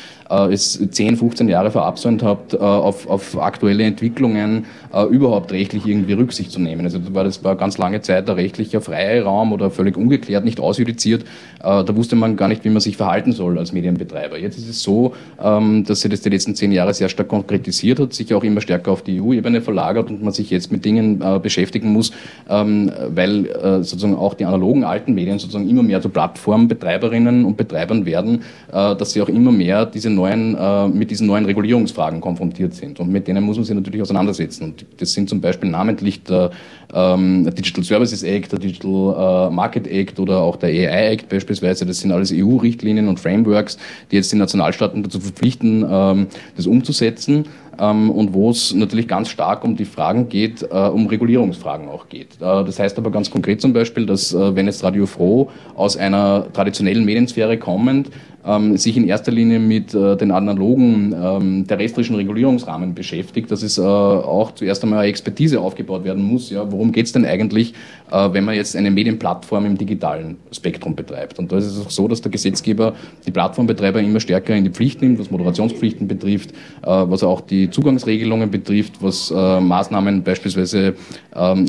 es 0.52 0.80
10, 0.92 1.18
15 1.18 1.50
Jahre 1.50 1.72
verabsäumt 1.72 2.22
hat, 2.22 2.54
auf, 2.54 3.10
auf 3.10 3.42
aktuelle 3.42 3.84
Entwicklungen 3.84 4.68
überhaupt 5.12 5.52
rechtlich 5.52 5.86
irgendwie 5.86 6.14
Rücksicht 6.14 6.52
zu 6.52 6.60
nehmen. 6.60 6.84
Also 6.86 7.00
das 7.00 7.14
war, 7.14 7.24
das 7.24 7.44
war 7.44 7.56
ganz 7.56 7.78
lange 7.78 8.02
Zeit 8.02 8.28
der 8.28 8.38
rechtliche 8.38 8.82
freie 8.82 9.24
Raum 9.24 9.54
oder 9.54 9.70
völlig 9.70 9.98
ungeklärt, 9.98 10.46
nicht 10.46 10.60
ausjudiziert. 10.60 11.26
Da 11.60 11.96
wusste 11.96 12.16
man 12.16 12.36
gar 12.36 12.48
nicht, 12.48 12.64
wie 12.64 12.70
man 12.70 12.80
sich 12.80 12.98
verhalten 12.98 13.32
soll 13.32 13.60
als 13.60 13.72
Medienbetreiber. 13.72 14.38
Jetzt 14.38 14.58
ist 14.58 14.70
es 14.70 14.82
so, 14.82 15.14
ähm, 15.44 15.84
dass 15.84 16.02
sich 16.02 16.10
das 16.10 16.22
die 16.22 16.30
letzten 16.30 16.56
zehn 16.56 16.72
Jahre 16.72 16.94
sehr 16.94 17.10
stark 17.10 17.28
konkretisiert 17.28 18.00
hat, 18.00 18.14
sich 18.14 18.34
auch 18.34 18.44
immer 18.44 18.62
stärker 18.62 18.92
auf 18.92 19.02
die 19.02 19.22
EU-Ebene 19.22 19.62
verlagert 19.62 20.10
und 20.10 20.24
man 20.24 20.34
sich 20.34 20.50
jetzt 20.50 20.72
mit 20.72 20.86
Dingen 20.86 21.22
beschäftigen 21.42 21.92
muss, 21.92 22.12
ähm, 22.50 22.92
weil 23.10 23.46
äh, 23.48 23.84
sozusagen 23.84 24.16
auch 24.16 24.34
die 24.34 24.46
analogen 24.46 24.84
alten 24.84 25.14
Medien 25.14 25.40
sozusagen 25.40 25.70
immer 25.70 25.84
mehr 25.84 26.02
zu 26.02 26.10
Plattformbetreiberinnen 26.10 27.46
und 27.46 27.58
Betreibern 27.58 28.06
werden, 28.06 28.44
äh, 28.72 28.96
dass 28.96 29.12
sie 29.12 29.22
auch 29.22 29.30
immer 29.30 29.52
mehr 29.52 29.86
diese 29.86 30.10
neuen, 30.10 30.56
äh, 30.56 30.88
mit 30.88 31.12
diesen 31.12 31.28
neuen 31.28 31.46
Regulierungsfragen 31.46 32.22
konfrontiert 32.22 32.74
sind. 32.74 33.00
Und 33.00 33.12
mit 33.12 33.28
denen 33.28 33.44
muss 33.44 33.58
man 33.58 33.66
sich 33.66 33.76
natürlich 33.76 34.02
auseinandersetzen. 34.02 34.76
Das 34.98 35.14
sind 35.14 35.30
zum 35.30 35.42
Beispiel 35.42 35.70
namentlich 35.70 36.24
der 36.24 36.52
ähm, 36.94 37.50
Digital 37.54 37.84
Services 37.84 38.24
Act, 38.24 38.52
der 38.52 38.60
Digital 38.60 39.50
äh, 39.50 39.54
Market 39.54 39.88
Act 39.88 40.20
oder 40.20 40.40
auch 40.40 40.56
der 40.56 40.70
AI 40.70 41.14
Act 41.14 41.30
beispielsweise. 41.30 41.86
Das 41.86 42.00
sind 42.00 42.12
alles 42.12 42.32
EU-Richtlinien 42.34 43.08
und 43.08 43.20
Frameworks, 43.20 43.78
die 44.12 44.16
jetzt 44.16 44.32
die 44.32 44.38
Nationalstaaten 44.38 45.04
dazu 45.04 45.20
verpflichten, 45.20 45.86
ähm, 45.90 46.28
das 46.56 46.68
umzusetzen 46.68 47.46
ähm, 47.80 48.12
und 48.12 48.34
wo 48.34 48.50
es 48.50 48.74
natürlich 48.74 49.08
ganz 49.08 49.30
stark 49.30 49.64
um 49.64 49.76
die 49.76 49.86
Fragen 49.86 50.30
geht, 50.30 50.64
äh, 50.64 50.76
um 50.76 51.08
Regulierungsfragen 51.08 51.88
auch 51.88 52.10
geht. 52.10 52.36
Äh, 52.36 52.64
das 52.64 52.80
heißt 52.80 52.98
aber 52.98 53.12
ganz 53.12 53.32
konkret 53.32 53.62
zum 53.62 53.74
Beispiel, 53.74 54.06
dass 54.06 54.34
äh, 54.34 54.56
wenn 54.56 54.66
jetzt 54.66 54.84
Radio 54.84 55.06
Froh 55.06 55.50
aus 55.76 55.98
einer 55.98 56.52
traditionellen 56.54 57.06
Mediensphäre 57.06 57.58
kommend 57.58 58.10
ähm, 58.46 58.78
sich 58.78 58.96
in 58.98 59.08
erster 59.08 59.32
Linie 59.32 59.60
mit 59.60 59.94
äh, 59.94 60.16
den 60.16 60.32
analogen 60.32 61.14
ähm, 61.14 61.68
terrestrischen 61.68 62.16
Regulierungsrahmen 62.16 62.96
beschäftigt, 62.96 63.52
dass 63.52 63.64
es 63.64 63.78
äh, 63.78 63.82
auch 63.82 64.52
zuerst 64.52 64.84
einmal 64.84 65.06
Expertise 65.06 65.60
aufgebaut 65.60 66.04
werden 66.04 66.24
muss. 66.24 66.50
Ja, 66.50 66.72
worum 66.72 66.92
geht 66.92 67.06
es 67.06 67.12
denn 67.12 67.26
eigentlich, 67.26 67.74
äh, 68.12 68.30
wenn 68.32 68.46
man 68.46 68.56
jetzt 68.56 68.76
eine 68.76 68.92
Medienplattform 68.92 69.66
im 69.66 69.78
digitalen 69.78 70.38
Spektrum 70.52 70.96
betreibt? 70.96 71.40
Und 71.40 71.52
da 71.52 71.58
ist 71.58 71.66
es 71.66 71.86
auch 71.86 71.90
so, 71.90 72.08
dass 72.08 72.22
der 72.22 72.32
Gesetzgeber 72.32 72.96
die 73.26 73.32
Plattformbetreiber 73.32 74.00
immer 74.00 74.20
stärker 74.20 74.56
in 74.56 74.64
die 74.64 74.72
Pflicht 74.72 75.02
nimmt, 75.02 75.20
was 75.20 75.32
Moderationspflichten 75.32 76.08
betrifft, 76.08 76.54
was 76.82 77.24
auch 77.24 77.42
die 77.42 77.69
Zugangsregelungen 77.72 78.52
betrifft, 78.52 79.02
was 79.02 79.32
äh, 79.32 79.60
Maßnahmen 79.60 80.24
beispielsweise 80.24 80.96
ähm, 81.36 81.66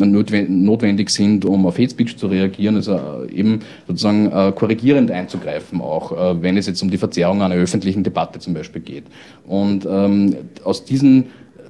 notwendig 0.49 1.11
sind, 1.11 1.45
um 1.45 1.67
auf 1.67 1.79
Hate 1.79 1.91
Speech 1.91 2.17
zu 2.17 2.27
reagieren, 2.27 2.77
also 2.77 2.95
äh, 3.29 3.33
eben 3.33 3.61
sozusagen 3.87 4.31
korrigierend 4.55 5.11
einzugreifen, 5.11 5.81
auch 5.81 6.13
wenn 6.41 6.57
es 6.57 6.67
jetzt 6.67 6.83
um 6.83 6.91
die 6.91 6.99
Verzerrung 6.99 7.43
einer 7.43 7.55
öffentlichen 7.55 8.03
Debatte 8.03 8.39
zum 8.39 8.55
Beispiel 8.55 8.83
geht. 8.83 9.05
Und 9.47 9.87
ähm, 9.91 10.37
aus 10.65 10.85
diesen 10.85 11.27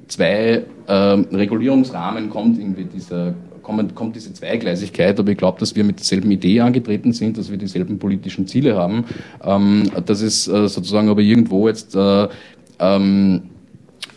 zwei 0.08 0.64
ähm, 0.88 1.26
Regulierungsrahmen 1.32 2.30
kommt 2.30 2.58
irgendwie 2.58 2.84
dieser 2.84 3.34
kommt 3.62 4.16
diese 4.16 4.32
Zweigleisigkeit, 4.32 5.20
aber 5.20 5.30
ich 5.30 5.38
glaube, 5.38 5.60
dass 5.60 5.76
wir 5.76 5.84
mit 5.84 5.98
derselben 5.98 6.30
Idee 6.30 6.60
angetreten 6.60 7.12
sind, 7.12 7.38
dass 7.38 7.50
wir 7.50 7.56
dieselben 7.56 7.98
politischen 7.98 8.46
Ziele 8.46 8.76
haben, 8.76 9.04
ähm, 9.44 9.90
dass 10.06 10.22
es 10.22 10.48
äh, 10.48 10.68
sozusagen 10.68 11.08
aber 11.08 11.20
irgendwo 11.20 11.68
jetzt 11.68 11.94
äh, 11.94 12.28
ähm, 12.80 13.42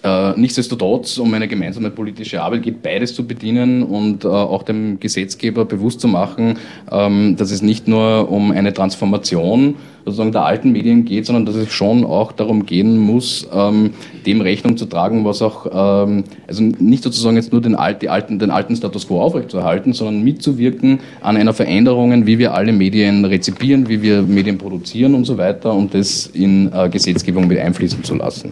äh, 0.04 0.38
nichtsdestotrotz, 0.38 1.17
um 1.17 1.34
eine 1.34 1.48
gemeinsame 1.48 1.89
politische 1.89 2.41
Arbeit 2.41 2.63
geht, 2.63 2.84
beides 2.84 3.15
zu 3.15 3.26
bedienen 3.26 3.84
und 3.84 4.26
äh, 4.26 4.28
auch 4.28 4.63
dem 4.63 5.00
Gesetzgeber 5.00 5.63
bewusst 5.63 6.02
zu 6.02 6.08
machen, 6.08 6.58
ähm, 6.91 7.36
dass 7.38 7.52
es 7.52 7.62
nicht 7.62 7.88
nur 7.88 8.30
um 8.30 8.52
eine 8.52 8.74
Transformation 8.74 9.76
sozusagen 10.04 10.34
der 10.34 10.43
alten 10.43 10.74
Medien 10.74 11.06
geht, 11.06 11.26
sondern 11.26 11.46
dass 11.46 11.56
es 11.56 11.72
schon 11.72 12.04
auch 12.04 12.34
darum 12.34 12.65
gehen 12.65 12.98
muss, 12.98 13.48
ähm, 13.54 13.91
dem 14.26 14.41
Rechnung 14.41 14.76
zu 14.76 14.86
tragen, 14.88 15.24
was 15.24 15.41
auch, 15.41 15.67
ähm, 16.06 16.26
also 16.48 16.63
nicht 16.63 17.04
sozusagen 17.04 17.38
jetzt 17.38 17.54
nur 17.54 17.62
den, 17.62 17.76
alt, 17.76 18.02
die 18.02 18.10
alten, 18.10 18.39
den 18.39 18.52
alten 18.52 18.76
Status 18.76 19.08
quo 19.08 19.22
aufrechtzuerhalten, 19.22 19.93
sondern 19.93 20.22
mitzuwirken 20.22 21.00
an 21.22 21.38
einer 21.38 21.54
Veränderung, 21.54 22.26
wie 22.26 22.39
wir 22.39 22.54
alle 22.54 22.74
Medien 22.74 23.24
rezipieren, 23.24 23.88
wie 23.88 24.02
wir 24.02 24.22
Medien 24.22 24.58
produzieren 24.58 25.15
und 25.15 25.24
so 25.24 25.38
weiter 25.38 25.74
und 25.74 25.93
das 25.93 26.28
in 26.28 26.72
äh, 26.74 26.89
Gesetzgebung 26.89 27.48
mit 27.48 27.60
einfließen 27.60 28.04
zu 28.04 28.15
lassen. 28.15 28.52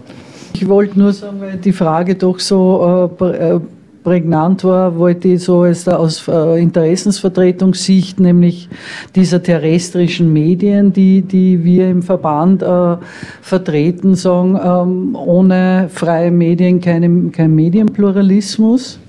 Ich 0.61 0.67
wollte 0.67 0.99
nur 0.99 1.11
sagen, 1.11 1.41
weil 1.41 1.57
die 1.57 1.71
Frage 1.71 2.13
doch 2.13 2.37
so 2.37 3.09
äh, 3.19 3.55
äh 3.55 3.59
prägnant 4.03 4.63
war, 4.63 4.97
wollte 4.97 5.27
ich 5.27 5.43
so 5.43 5.63
aus, 5.63 5.87
aus 5.87 6.27
äh, 6.27 6.61
Interessensvertretungssicht, 6.61 8.19
nämlich 8.19 8.69
dieser 9.15 9.41
terrestrischen 9.41 10.31
Medien, 10.33 10.91
die, 10.91 11.21
die 11.21 11.63
wir 11.63 11.89
im 11.89 12.01
Verband 12.01 12.63
äh, 12.63 12.97
vertreten, 13.41 14.15
sagen, 14.15 14.59
ähm, 14.63 15.15
ohne 15.15 15.87
freie 15.91 16.31
Medien 16.31 16.81
keine, 16.81 17.29
kein 17.29 17.53
Medienpluralismus. 17.53 18.99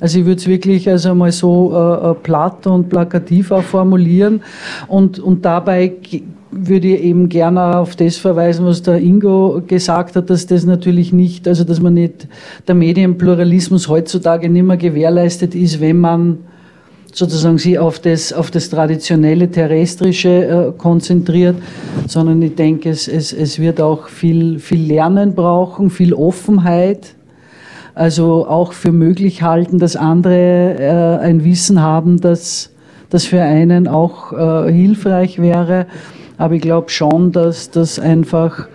Also 0.00 0.18
ich 0.18 0.24
würde 0.24 0.40
es 0.40 0.46
wirklich 0.46 0.88
also 0.88 1.14
mal 1.14 1.32
so 1.32 1.72
äh, 1.74 2.10
äh 2.10 2.14
platt 2.14 2.66
und 2.66 2.88
plakativ 2.88 3.50
auch 3.50 3.62
formulieren 3.62 4.42
und, 4.88 5.18
und 5.18 5.44
dabei 5.44 5.92
würde 6.52 6.88
ich 6.88 7.02
eben 7.02 7.28
gerne 7.28 7.78
auf 7.78 7.96
das 7.96 8.18
verweisen, 8.18 8.66
was 8.66 8.82
der 8.82 8.98
Ingo 8.98 9.62
gesagt 9.66 10.16
hat, 10.16 10.28
dass 10.28 10.46
das 10.46 10.64
natürlich 10.64 11.12
nicht, 11.12 11.48
also 11.48 11.64
dass 11.64 11.80
man 11.80 11.94
nicht, 11.94 12.28
der 12.68 12.74
Medienpluralismus 12.74 13.88
heutzutage 13.88 14.48
nicht 14.50 14.64
mehr 14.64 14.76
gewährleistet 14.76 15.54
ist, 15.54 15.80
wenn 15.80 15.98
man 15.98 16.38
sozusagen 17.12 17.58
sich 17.58 17.78
auf 17.78 17.98
das, 17.98 18.32
auf 18.32 18.50
das 18.50 18.70
traditionelle 18.70 19.50
terrestrische 19.50 20.28
äh, 20.28 20.72
konzentriert, 20.78 21.56
sondern 22.06 22.40
ich 22.42 22.54
denke, 22.54 22.90
es, 22.90 23.08
es, 23.08 23.32
es 23.32 23.58
wird 23.58 23.80
auch 23.80 24.08
viel, 24.08 24.58
viel 24.58 24.86
Lernen 24.86 25.34
brauchen, 25.34 25.90
viel 25.90 26.14
Offenheit, 26.14 27.14
also 27.94 28.46
auch 28.46 28.72
für 28.72 28.92
möglich 28.92 29.42
halten, 29.42 29.78
dass 29.78 29.96
andere 29.96 30.76
äh, 30.78 31.24
ein 31.24 31.44
Wissen 31.44 31.82
haben, 31.82 32.20
das, 32.20 32.70
das 33.10 33.24
für 33.24 33.42
einen 33.42 33.88
auch 33.88 34.32
äh, 34.32 34.72
hilfreich 34.72 35.40
wäre. 35.40 35.86
Aber 36.42 36.54
ich 36.54 36.62
glaube 36.62 36.90
schon, 36.90 37.30
dass 37.30 37.70
das 37.70 38.00
einfach 38.00 38.66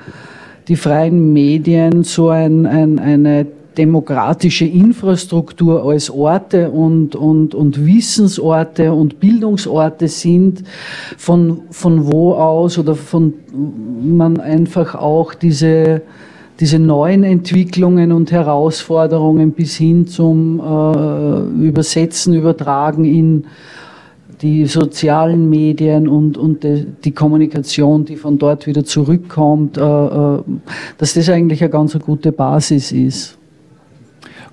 die 0.69 0.77
freien 0.77 1.33
Medien 1.33 2.05
so 2.05 2.29
ein, 2.29 2.65
ein, 2.65 2.97
eine 2.97 3.45
demokratische 3.77 4.63
Infrastruktur 4.63 5.83
als 5.83 6.09
Orte 6.09 6.71
und, 6.71 7.17
und, 7.17 7.53
und 7.53 7.85
Wissensorte 7.85 8.93
und 8.93 9.19
Bildungsorte 9.19 10.07
sind, 10.07 10.63
von, 11.17 11.59
von 11.69 12.07
wo 12.07 12.35
aus 12.35 12.77
oder 12.77 12.95
von 12.95 13.33
man 14.01 14.39
einfach 14.39 14.95
auch 14.95 15.33
diese, 15.33 16.03
diese 16.61 16.79
neuen 16.79 17.25
Entwicklungen 17.25 18.13
und 18.13 18.31
Herausforderungen 18.31 19.51
bis 19.51 19.75
hin 19.75 20.07
zum 20.07 20.61
äh, 20.61 21.67
Übersetzen, 21.67 22.33
Übertragen 22.33 23.03
in 23.03 23.43
die 24.41 24.65
sozialen 24.65 25.49
Medien 25.49 26.07
und, 26.07 26.37
und 26.37 26.63
die, 26.63 27.11
Kommunikation, 27.11 28.05
die 28.05 28.17
von 28.17 28.37
dort 28.37 28.67
wieder 28.67 28.83
zurückkommt, 28.83 29.77
äh, 29.77 29.81
äh, 29.81 30.39
dass 30.97 31.13
das 31.15 31.29
eigentlich 31.29 31.61
eine 31.61 31.71
ganz 31.71 31.97
gute 31.99 32.31
Basis 32.31 32.91
ist. 32.91 33.37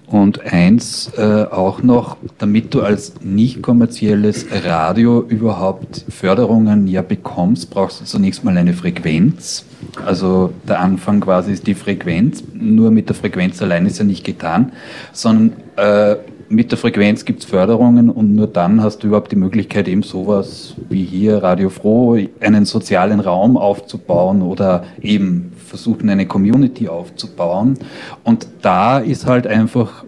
Und 0.06 0.40
eins 0.52 1.10
äh, 1.16 1.44
auch 1.44 1.82
noch, 1.82 2.18
damit 2.38 2.74
du 2.74 2.82
als 2.82 3.14
nicht 3.22 3.62
kommerzielles 3.62 4.46
Radio 4.64 5.22
überhaupt 5.22 6.04
Förderungen 6.08 6.86
ja 6.86 7.02
bekommst, 7.02 7.70
brauchst 7.70 8.00
du 8.00 8.04
zunächst 8.04 8.44
mal 8.44 8.56
eine 8.56 8.74
Frequenz. 8.74 9.64
Also 10.04 10.52
der 10.68 10.80
Anfang 10.80 11.20
quasi 11.20 11.52
ist 11.52 11.66
die 11.66 11.74
Frequenz. 11.74 12.44
Nur 12.52 12.90
mit 12.90 13.08
der 13.08 13.16
Frequenz 13.16 13.60
allein 13.62 13.86
ist 13.86 13.98
ja 13.98 14.04
nicht 14.04 14.24
getan, 14.24 14.72
sondern 15.12 15.52
äh, 15.76 16.16
mit 16.48 16.70
der 16.70 16.78
Frequenz 16.78 17.24
gibt 17.24 17.40
es 17.40 17.46
Förderungen 17.46 18.10
und 18.10 18.34
nur 18.34 18.46
dann 18.46 18.82
hast 18.82 18.98
du 19.02 19.08
überhaupt 19.08 19.32
die 19.32 19.36
Möglichkeit, 19.36 19.88
eben 19.88 20.02
sowas 20.02 20.74
wie 20.88 21.04
hier 21.04 21.42
Radio 21.42 21.70
Froh, 21.70 22.18
einen 22.40 22.64
sozialen 22.64 23.20
Raum 23.20 23.56
aufzubauen 23.56 24.42
oder 24.42 24.84
eben 25.00 25.52
versuchen, 25.66 26.08
eine 26.08 26.26
Community 26.26 26.88
aufzubauen. 26.88 27.78
Und 28.22 28.46
da 28.62 28.98
ist 28.98 29.26
halt 29.26 29.46
einfach 29.46 30.04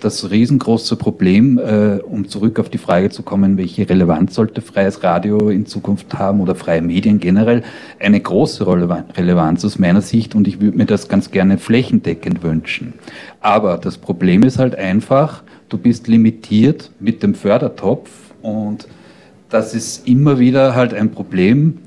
das 0.00 0.30
riesengroße 0.30 0.96
Problem, 0.96 1.58
äh, 1.58 1.98
um 1.98 2.28
zurück 2.28 2.58
auf 2.58 2.68
die 2.68 2.78
Frage 2.78 3.10
zu 3.10 3.22
kommen, 3.22 3.56
welche 3.56 3.88
Relevanz 3.88 4.34
sollte 4.34 4.60
freies 4.60 5.02
Radio 5.02 5.50
in 5.50 5.66
Zukunft 5.66 6.18
haben 6.18 6.40
oder 6.40 6.54
freie 6.54 6.82
Medien 6.82 7.20
generell, 7.20 7.62
eine 7.98 8.20
große 8.20 8.66
Relevanz 8.66 9.64
aus 9.64 9.78
meiner 9.78 10.00
Sicht 10.00 10.34
und 10.34 10.48
ich 10.48 10.60
würde 10.60 10.76
mir 10.76 10.86
das 10.86 11.08
ganz 11.08 11.30
gerne 11.30 11.58
flächendeckend 11.58 12.42
wünschen. 12.42 12.94
Aber 13.40 13.78
das 13.78 13.98
Problem 13.98 14.42
ist 14.42 14.58
halt 14.58 14.74
einfach, 14.74 15.42
du 15.70 15.78
bist 15.78 16.08
limitiert 16.08 16.90
mit 17.00 17.22
dem 17.22 17.34
Fördertopf 17.34 18.10
und 18.42 18.86
das 19.48 19.74
ist 19.74 20.06
immer 20.06 20.38
wieder 20.38 20.74
halt 20.74 20.92
ein 20.92 21.10
Problem, 21.10 21.78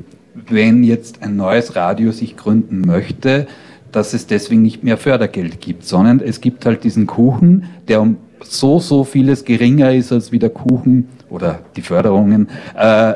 wenn 0.49 0.83
jetzt 0.83 1.21
ein 1.21 1.35
neues 1.35 1.75
Radio 1.75 2.11
sich 2.11 2.35
gründen 2.35 2.81
möchte, 2.81 3.47
dass 3.91 4.13
es 4.13 4.25
deswegen 4.25 4.63
nicht 4.63 4.83
mehr 4.83 4.97
Fördergeld 4.97 5.61
gibt, 5.61 5.85
sondern 5.85 6.19
es 6.19 6.41
gibt 6.41 6.65
halt 6.65 6.83
diesen 6.83 7.05
Kuchen, 7.05 7.65
der 7.87 8.01
um 8.01 8.17
so, 8.41 8.79
so 8.79 9.03
vieles 9.03 9.45
geringer 9.45 9.93
ist 9.93 10.11
als 10.11 10.31
wie 10.31 10.39
der 10.39 10.49
Kuchen 10.49 11.09
oder 11.29 11.59
die 11.75 11.81
Förderungen 11.81 12.49
äh, 12.75 13.13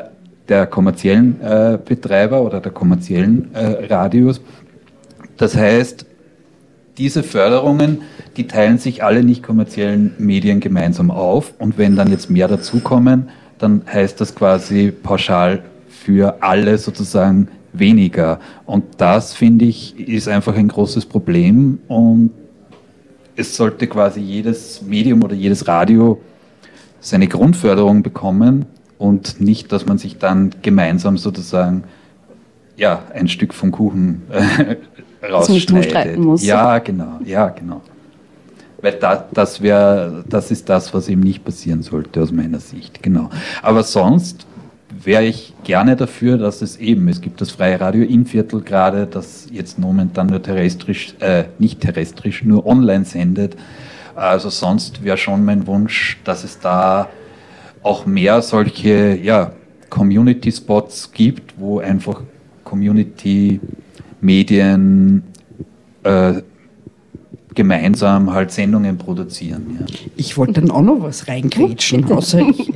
der 0.48 0.66
kommerziellen 0.66 1.40
äh, 1.42 1.78
Betreiber 1.84 2.42
oder 2.42 2.60
der 2.60 2.72
kommerziellen 2.72 3.54
äh, 3.54 3.86
Radios. 3.92 4.40
Das 5.36 5.56
heißt, 5.56 6.06
diese 6.98 7.22
Förderungen, 7.22 8.02
die 8.36 8.46
teilen 8.46 8.78
sich 8.78 9.04
alle 9.04 9.22
nicht 9.22 9.42
kommerziellen 9.42 10.14
Medien 10.18 10.60
gemeinsam 10.60 11.10
auf 11.10 11.54
und 11.58 11.78
wenn 11.78 11.96
dann 11.96 12.10
jetzt 12.10 12.28
mehr 12.28 12.48
dazukommen, 12.48 13.30
dann 13.58 13.82
heißt 13.90 14.20
das 14.20 14.34
quasi 14.34 14.90
pauschal 14.90 15.62
für 15.88 16.42
alle 16.42 16.78
sozusagen 16.78 17.48
weniger. 17.72 18.40
Und 18.66 18.84
das, 18.98 19.34
finde 19.34 19.64
ich, 19.64 19.98
ist 19.98 20.28
einfach 20.28 20.54
ein 20.56 20.68
großes 20.68 21.06
Problem 21.06 21.78
und 21.88 22.30
es 23.36 23.56
sollte 23.56 23.86
quasi 23.86 24.20
jedes 24.20 24.82
Medium 24.82 25.22
oder 25.22 25.34
jedes 25.34 25.68
Radio 25.68 26.20
seine 27.00 27.28
Grundförderung 27.28 28.02
bekommen 28.02 28.66
und 28.98 29.40
nicht, 29.40 29.70
dass 29.70 29.86
man 29.86 29.98
sich 29.98 30.18
dann 30.18 30.50
gemeinsam 30.62 31.16
sozusagen 31.16 31.84
ja, 32.76 33.04
ein 33.12 33.28
Stück 33.28 33.54
vom 33.54 33.70
Kuchen 33.70 34.22
äh, 34.30 34.76
rausschneidet. 35.22 36.18
Muss. 36.18 36.44
Ja, 36.44 36.78
genau, 36.78 37.20
ja, 37.24 37.48
genau. 37.48 37.82
Weil 38.80 38.92
da, 38.92 39.24
das 39.32 39.60
wäre, 39.60 40.24
das 40.28 40.50
ist 40.50 40.68
das, 40.68 40.94
was 40.94 41.08
eben 41.08 41.22
nicht 41.22 41.44
passieren 41.44 41.82
sollte 41.82 42.22
aus 42.22 42.30
meiner 42.30 42.60
Sicht, 42.60 43.02
genau. 43.02 43.28
Aber 43.62 43.82
sonst 43.82 44.46
wäre 45.04 45.24
ich 45.24 45.52
gerne 45.64 45.96
dafür, 45.96 46.38
dass 46.38 46.62
es 46.62 46.76
eben, 46.76 47.08
es 47.08 47.20
gibt 47.20 47.40
das 47.40 47.50
freie 47.50 47.80
Radio 47.80 48.04
in 48.04 48.24
Viertel 48.24 48.60
gerade, 48.60 49.06
das 49.06 49.48
jetzt 49.50 49.78
momentan 49.78 50.28
nur 50.28 50.42
terrestrisch, 50.42 51.14
äh, 51.20 51.44
nicht 51.58 51.80
terrestrisch, 51.80 52.44
nur 52.44 52.66
online 52.66 53.04
sendet. 53.04 53.56
Also 54.14 54.48
sonst 54.48 55.04
wäre 55.04 55.16
schon 55.16 55.44
mein 55.44 55.66
Wunsch, 55.66 56.18
dass 56.24 56.44
es 56.44 56.58
da 56.60 57.08
auch 57.82 58.06
mehr 58.06 58.42
solche 58.42 59.16
ja, 59.16 59.52
Community-Spots 59.90 61.12
gibt, 61.12 61.54
wo 61.58 61.78
einfach 61.78 62.22
Community-Medien 64.20 65.22
äh, 66.04 66.42
gemeinsam 67.58 68.32
halt 68.32 68.52
Sendungen 68.52 68.98
produzieren. 68.98 69.78
Ja. 69.80 69.86
Ich 70.16 70.36
wollte 70.36 70.60
dann 70.60 70.70
auch 70.70 70.80
noch 70.80 71.02
was 71.02 71.26
reingrätschen. 71.26 72.04
Außer 72.04 72.38
ich 72.38 72.72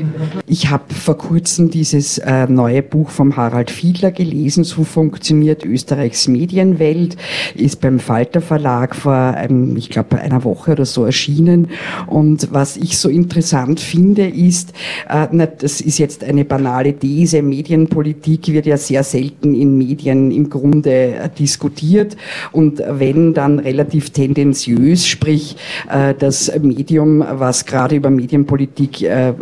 ich 0.49 0.71
habe 0.71 0.93
vor 0.93 1.17
kurzem 1.17 1.71
dieses 1.71 2.19
äh, 2.19 2.49
neue 2.49 2.83
Buch 2.83 3.11
vom 3.11 3.37
Harald 3.37 3.71
Fiedler 3.71 4.11
gelesen, 4.11 4.65
So 4.65 4.83
funktioniert 4.83 5.65
Österreichs 5.65 6.27
Medienwelt, 6.27 7.17
ist 7.55 7.81
beim 7.81 8.01
Falter 8.01 8.41
Verlag 8.41 8.97
vor, 8.97 9.15
einem, 9.15 9.77
ich 9.77 9.89
glaube, 9.89 10.19
einer 10.19 10.43
Woche 10.43 10.73
oder 10.73 10.85
so 10.85 11.05
erschienen. 11.05 11.69
Und 12.09 12.49
was 12.53 12.77
ich 12.77 12.99
so 12.99 13.09
interessant 13.09 13.79
finde, 13.79 14.27
ist, 14.27 14.73
äh, 15.09 15.29
na, 15.31 15.47
das 15.47 15.81
ist 15.81 15.99
jetzt 15.99 16.25
eine 16.25 16.45
banale 16.45 16.93
These, 16.93 17.41
Medienpolitik 17.41 18.49
wird 18.49 18.67
ja 18.67 18.77
sehr 18.77 19.05
selten 19.05 19.55
in 19.55 19.79
Medien 19.79 20.33
im 20.33 20.51
Grunde 20.51 21.15
äh, 21.15 21.29
diskutiert 21.39 22.17
und 22.51 22.83
wenn 22.87 23.33
dann 23.33 23.61
relativ 23.61 24.11
tendenziös 24.11 24.72
seriös, 24.73 25.07
sprich 25.07 25.57
äh, 25.91 26.15
das 26.19 26.51
Medium, 26.61 27.25
was 27.31 27.65
gerade 27.65 27.97
über 27.97 28.11
Medienpolitik 28.11 29.03
äh, 29.03 29.35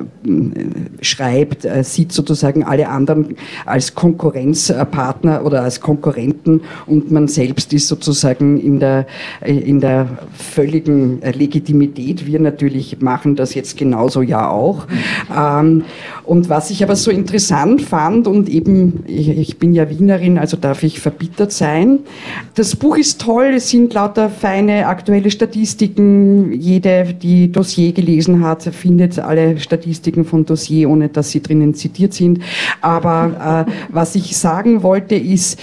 schreibt, 1.00 1.64
äh, 1.64 1.84
sieht 1.84 2.12
sozusagen 2.12 2.64
alle 2.64 2.88
anderen 2.88 3.36
als 3.66 3.94
Konkurrenzpartner 3.94 5.44
oder 5.44 5.62
als 5.62 5.80
Konkurrenten 5.80 6.62
und 6.86 7.10
man 7.10 7.28
selbst 7.28 7.72
ist 7.72 7.88
sozusagen 7.88 8.60
in 8.60 8.80
der, 8.80 9.06
in 9.44 9.80
der 9.80 10.06
völligen 10.32 11.20
Legitimität. 11.20 12.26
Wir 12.26 12.40
natürlich 12.40 13.00
machen 13.00 13.36
das 13.36 13.54
jetzt 13.54 13.76
genauso 13.76 14.22
ja 14.22 14.48
auch. 14.48 14.86
Ähm, 15.36 15.84
und 16.24 16.48
was 16.48 16.70
ich 16.70 16.82
aber 16.82 16.96
so 16.96 17.10
interessant 17.10 17.82
fand 17.82 18.26
und 18.26 18.48
eben, 18.48 19.04
ich 19.06 19.58
bin 19.58 19.72
ja 19.72 19.90
Wienerin, 19.90 20.38
also 20.38 20.56
darf 20.56 20.82
ich 20.82 21.00
verbittert 21.00 21.52
sein. 21.52 22.00
Das 22.54 22.76
Buch 22.76 22.96
ist 22.96 23.20
toll, 23.20 23.52
es 23.56 23.70
sind 23.70 23.92
lauter 23.94 24.30
feine 24.30 24.86
aktuelle 24.86 25.19
aktuelle 25.20 25.30
Statistiken. 25.30 26.52
Jede, 26.52 27.14
die 27.14 27.52
Dossier 27.52 27.92
gelesen 27.92 28.42
hat, 28.42 28.62
findet 28.62 29.18
alle 29.18 29.58
Statistiken 29.58 30.24
von 30.24 30.44
Dossier, 30.44 30.88
ohne 30.88 31.08
dass 31.08 31.30
sie 31.30 31.42
drinnen 31.42 31.74
zitiert 31.74 32.14
sind. 32.14 32.40
Aber 32.80 33.66
äh, 33.68 33.72
was 33.90 34.14
ich 34.14 34.36
sagen 34.36 34.82
wollte, 34.82 35.14
ist, 35.14 35.60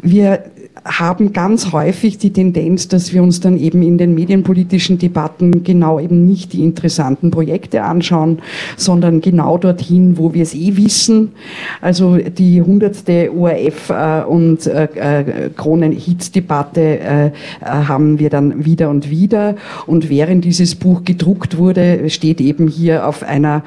wir 0.00 0.44
haben 0.84 1.32
ganz 1.32 1.72
häufig 1.72 2.18
die 2.18 2.32
Tendenz, 2.32 2.88
dass 2.88 3.12
wir 3.12 3.22
uns 3.22 3.40
dann 3.40 3.58
eben 3.58 3.82
in 3.82 3.98
den 3.98 4.14
medienpolitischen 4.14 4.98
Debatten 4.98 5.62
genau 5.62 6.00
eben 6.00 6.26
nicht 6.26 6.52
die 6.52 6.62
interessanten 6.62 7.30
Projekte 7.30 7.82
anschauen, 7.82 8.38
sondern 8.76 9.20
genau 9.20 9.58
dorthin, 9.58 10.16
wo 10.16 10.32
wir 10.32 10.42
es 10.42 10.54
eh 10.54 10.76
wissen. 10.76 11.32
Also 11.80 12.16
die 12.16 12.62
hundertste 12.62 13.30
ORF 13.32 13.90
äh, 13.90 14.22
und 14.22 14.66
äh, 14.66 14.84
äh, 14.94 15.50
Kronen-Hits-Debatte 15.56 17.32
haben 17.62 18.18
wir 18.18 18.30
dann 18.30 18.64
wieder 18.64 18.90
und 18.90 19.10
wieder. 19.10 19.56
Und 19.86 20.08
während 20.08 20.44
dieses 20.44 20.74
Buch 20.74 21.04
gedruckt 21.04 21.58
wurde, 21.58 22.08
steht 22.10 22.40
eben 22.40 22.68
hier 22.68 23.06
auf 23.06 23.22
einer 23.22 23.62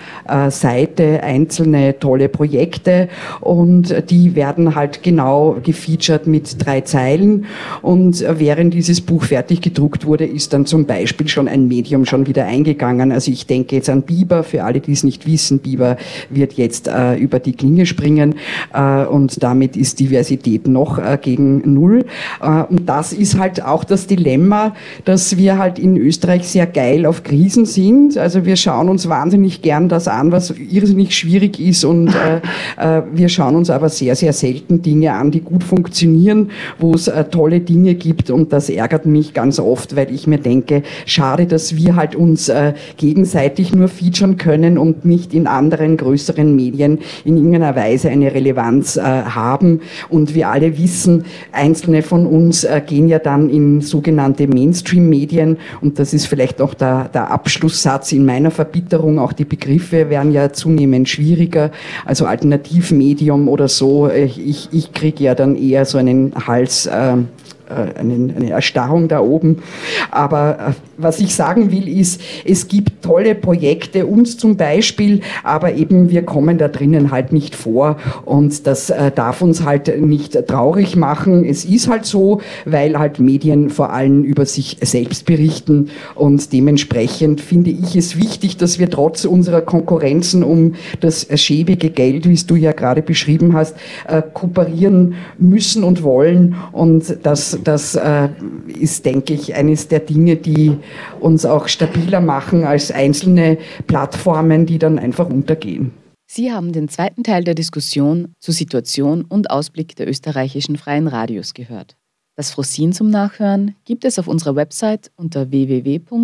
Seite 0.49 1.23
einzelne 1.23 1.99
tolle 1.99 2.30
Projekte 2.30 3.10
und 3.41 3.93
die 4.10 4.36
werden 4.36 4.76
halt 4.76 5.04
genau 5.04 5.58
gefeatured 5.63 6.28
mit 6.28 6.65
drei 6.65 6.82
Zeilen 6.82 7.02
Zeilen. 7.03 7.45
Und 7.81 8.23
während 8.27 8.73
dieses 8.73 9.01
Buch 9.01 9.23
fertig 9.23 9.61
gedruckt 9.61 10.05
wurde, 10.05 10.25
ist 10.25 10.53
dann 10.53 10.65
zum 10.65 10.85
Beispiel 10.85 11.27
schon 11.27 11.47
ein 11.47 11.67
Medium 11.67 12.05
schon 12.05 12.27
wieder 12.27 12.45
eingegangen. 12.45 13.11
Also 13.11 13.31
ich 13.31 13.45
denke 13.45 13.75
jetzt 13.75 13.89
an 13.89 14.03
Biber, 14.03 14.43
für 14.43 14.63
alle, 14.63 14.79
die 14.79 14.93
es 14.93 15.03
nicht 15.03 15.27
wissen, 15.27 15.59
Biber 15.59 15.97
wird 16.29 16.53
jetzt 16.53 16.87
äh, 16.87 17.15
über 17.15 17.39
die 17.39 17.53
Klinge 17.53 17.85
springen 17.85 18.35
äh, 18.73 19.05
und 19.05 19.43
damit 19.43 19.75
ist 19.75 19.99
Diversität 19.99 20.67
noch 20.67 20.97
äh, 20.97 21.17
gegen 21.21 21.73
Null. 21.73 22.05
Äh, 22.41 22.63
und 22.63 22.87
das 22.87 23.11
ist 23.11 23.37
halt 23.37 23.63
auch 23.63 23.83
das 23.83 24.07
Dilemma, 24.07 24.73
dass 25.03 25.37
wir 25.37 25.57
halt 25.57 25.79
in 25.79 25.97
Österreich 25.97 26.47
sehr 26.47 26.67
geil 26.67 27.05
auf 27.05 27.23
Krisen 27.23 27.65
sind. 27.65 28.17
Also 28.17 28.45
wir 28.45 28.55
schauen 28.55 28.87
uns 28.87 29.09
wahnsinnig 29.09 29.61
gern 29.61 29.89
das 29.89 30.07
an, 30.07 30.31
was 30.31 30.51
irrsinnig 30.51 31.15
schwierig 31.15 31.59
ist 31.59 31.83
und 31.83 32.09
äh, 32.09 32.37
äh, 32.77 33.03
wir 33.13 33.27
schauen 33.27 33.55
uns 33.55 33.69
aber 33.69 33.89
sehr, 33.89 34.15
sehr 34.15 34.31
selten 34.31 34.81
Dinge 34.81 35.13
an, 35.13 35.31
die 35.31 35.41
gut 35.41 35.63
funktionieren, 35.63 36.51
wo 36.79 36.92
es 36.93 37.08
äh, 37.08 37.23
tolle 37.25 37.60
Dinge 37.60 37.95
gibt 37.95 38.29
und 38.29 38.53
das 38.53 38.69
ärgert 38.69 39.06
mich 39.06 39.34
ganz 39.34 39.60
oft, 39.60 39.95
weil 39.95 40.13
ich 40.13 40.27
mir 40.27 40.38
denke, 40.38 40.84
schade, 41.06 41.45
dass 41.45 41.75
wir 41.75 41.95
halt 41.95 42.15
uns 42.15 42.49
äh, 42.49 42.73
gegenseitig 42.97 43.73
nur 43.73 43.88
featuren 43.88 44.38
können 44.38 44.77
und 44.77 45.06
nicht 45.06 45.34
in 45.34 45.47
anderen 45.47 45.97
größeren 45.97 46.56
Medien 46.56 46.99
in 47.25 47.38
irgendeiner 47.38 47.75
Weise 47.75 48.10
eine 48.10 48.34
Relevanz 48.34 48.97
äh, 48.97 49.01
haben. 49.01 49.82
Und 50.10 50.36
wir 50.36 50.49
alle 50.49 50.77
wissen, 50.77 51.25
einzelne 51.51 52.01
von 52.01 52.25
uns 52.25 52.63
äh, 52.63 52.82
gehen 52.86 53.08
ja 53.08 53.19
dann 53.19 53.49
in 53.49 53.82
sogenannte 53.82 54.47
Mainstream-Medien 54.47 55.58
und 55.82 55.99
das 55.99 56.13
ist 56.13 56.27
vielleicht 56.27 56.62
auch 56.62 56.73
der, 56.73 57.10
der 57.10 57.32
Abschlusssatz 57.32 58.12
in 58.12 58.25
meiner 58.25 58.51
Verbitterung. 58.51 59.19
Auch 59.19 59.34
die 59.34 59.45
Begriffe 59.45 60.10
werden 60.10 60.32
ja 60.32 60.51
zunehmend 60.53 61.10
schwieriger. 61.10 61.71
Also 62.06 62.25
Alternativmedium 62.25 63.47
oder 63.47 63.67
so. 63.67 64.08
Äh, 64.08 64.25
ich, 64.25 64.69
ich 64.71 64.93
kriege 64.93 65.23
ja 65.23 65.36
dann 65.36 65.56
eher 65.56 65.86
so 65.86 65.97
einen 65.97 66.34
Hals. 66.47 66.83
Äh, 66.86 67.13
äh, 67.13 67.24
eine, 67.69 68.34
eine 68.36 68.49
Erstarrung 68.49 69.08
da 69.08 69.19
oben. 69.19 69.63
Aber 70.12 70.60
äh, 70.60 70.71
was 70.97 71.19
ich 71.19 71.36
sagen 71.36 71.71
will, 71.71 71.88
ist, 71.88 72.21
es 72.45 72.67
gibt 72.67 73.04
tolle 73.04 73.36
Projekte, 73.36 74.06
uns 74.06 74.38
zum 74.38 74.58
Beispiel, 74.58 75.21
aber 75.43 75.73
eben 75.73 76.10
wir 76.10 76.23
kommen 76.23 76.58
da 76.58 76.67
drinnen 76.67 77.12
halt 77.12 77.34
nicht 77.34 77.56
vor 77.56 77.97
und 78.26 78.67
das 78.67 78.89
äh, 78.89 79.12
darf 79.12 79.41
uns 79.41 79.63
halt 79.63 80.02
nicht 80.02 80.47
traurig 80.47 80.95
machen. 80.95 81.45
Es 81.45 81.65
ist 81.65 81.88
halt 81.88 82.06
so, 82.06 82.41
weil 82.65 82.97
halt 82.97 83.19
Medien 83.19 83.69
vor 83.69 83.91
allem 83.91 84.23
über 84.23 84.45
sich 84.45 84.78
selbst 84.82 85.26
berichten 85.26 85.89
und 86.15 86.54
dementsprechend 86.54 87.41
finde 87.41 87.71
ich 87.71 87.95
es 87.95 88.17
wichtig, 88.17 88.58
dass 88.58 88.80
wir 88.80 88.89
trotz 88.89 89.26
unserer 89.26 89.62
Konkurrenzen 89.62 90.43
um 90.43 90.76
das 90.99 91.28
schäbige 91.36 91.89
Geld, 91.89 92.28
wie 92.28 92.34
es 92.34 92.45
du 92.45 92.56
ja 92.56 92.71
gerade 92.71 93.02
beschrieben 93.02 93.54
hast, 93.54 93.76
äh, 94.08 94.21
kooperieren 94.34 95.15
müssen 95.38 95.84
und 95.84 96.04
wollen 96.04 96.56
und 96.71 97.17
das 97.23 97.60
das 97.63 97.95
äh, 97.95 98.30
ist, 98.67 99.06
denke 99.06 99.34
ich, 99.34 99.56
eines 99.56 99.88
der 99.88 99.99
Dinge, 99.99 100.36
die 100.36 100.78
uns 101.19 101.45
auch 101.45 101.67
stabiler 101.67 102.21
machen 102.21 102.63
als 102.63 102.91
einzelne 102.91 103.58
Plattformen, 103.88 104.65
die 104.65 104.80
dann 104.80 104.99
einfach 104.99 105.30
untergehen. 105.30 105.91
Sie 106.26 106.52
haben 106.52 106.71
den 106.73 106.89
zweiten 106.89 107.23
Teil 107.23 107.43
der 107.43 107.54
Diskussion 107.54 108.34
zur 108.39 108.54
Situation 108.54 109.23
und 109.23 109.52
Ausblick 109.52 109.95
der 109.95 110.08
österreichischen 110.08 110.78
freien 110.78 111.08
Radios 111.08 111.54
gehört. 111.54 111.95
Das 112.36 112.49
Frosin 112.49 112.93
zum 112.93 113.12
Nachhören 113.12 113.76
gibt 113.86 114.06
es 114.06 114.17
auf 114.17 114.28
unserer 114.28 114.56
Website 114.56 115.12
unter 115.15 115.52
www.fro.at 115.52 116.21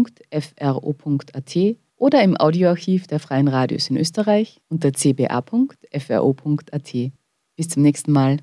oder 1.98 2.24
im 2.24 2.38
Audioarchiv 2.38 3.06
der 3.06 3.20
freien 3.20 3.48
Radios 3.48 3.90
in 3.90 3.98
Österreich 3.98 4.60
unter 4.70 4.92
cba.fro.at. 4.92 5.54
Bis 7.56 7.68
zum 7.68 7.84
nächsten 7.84 8.12
Mal. 8.12 8.38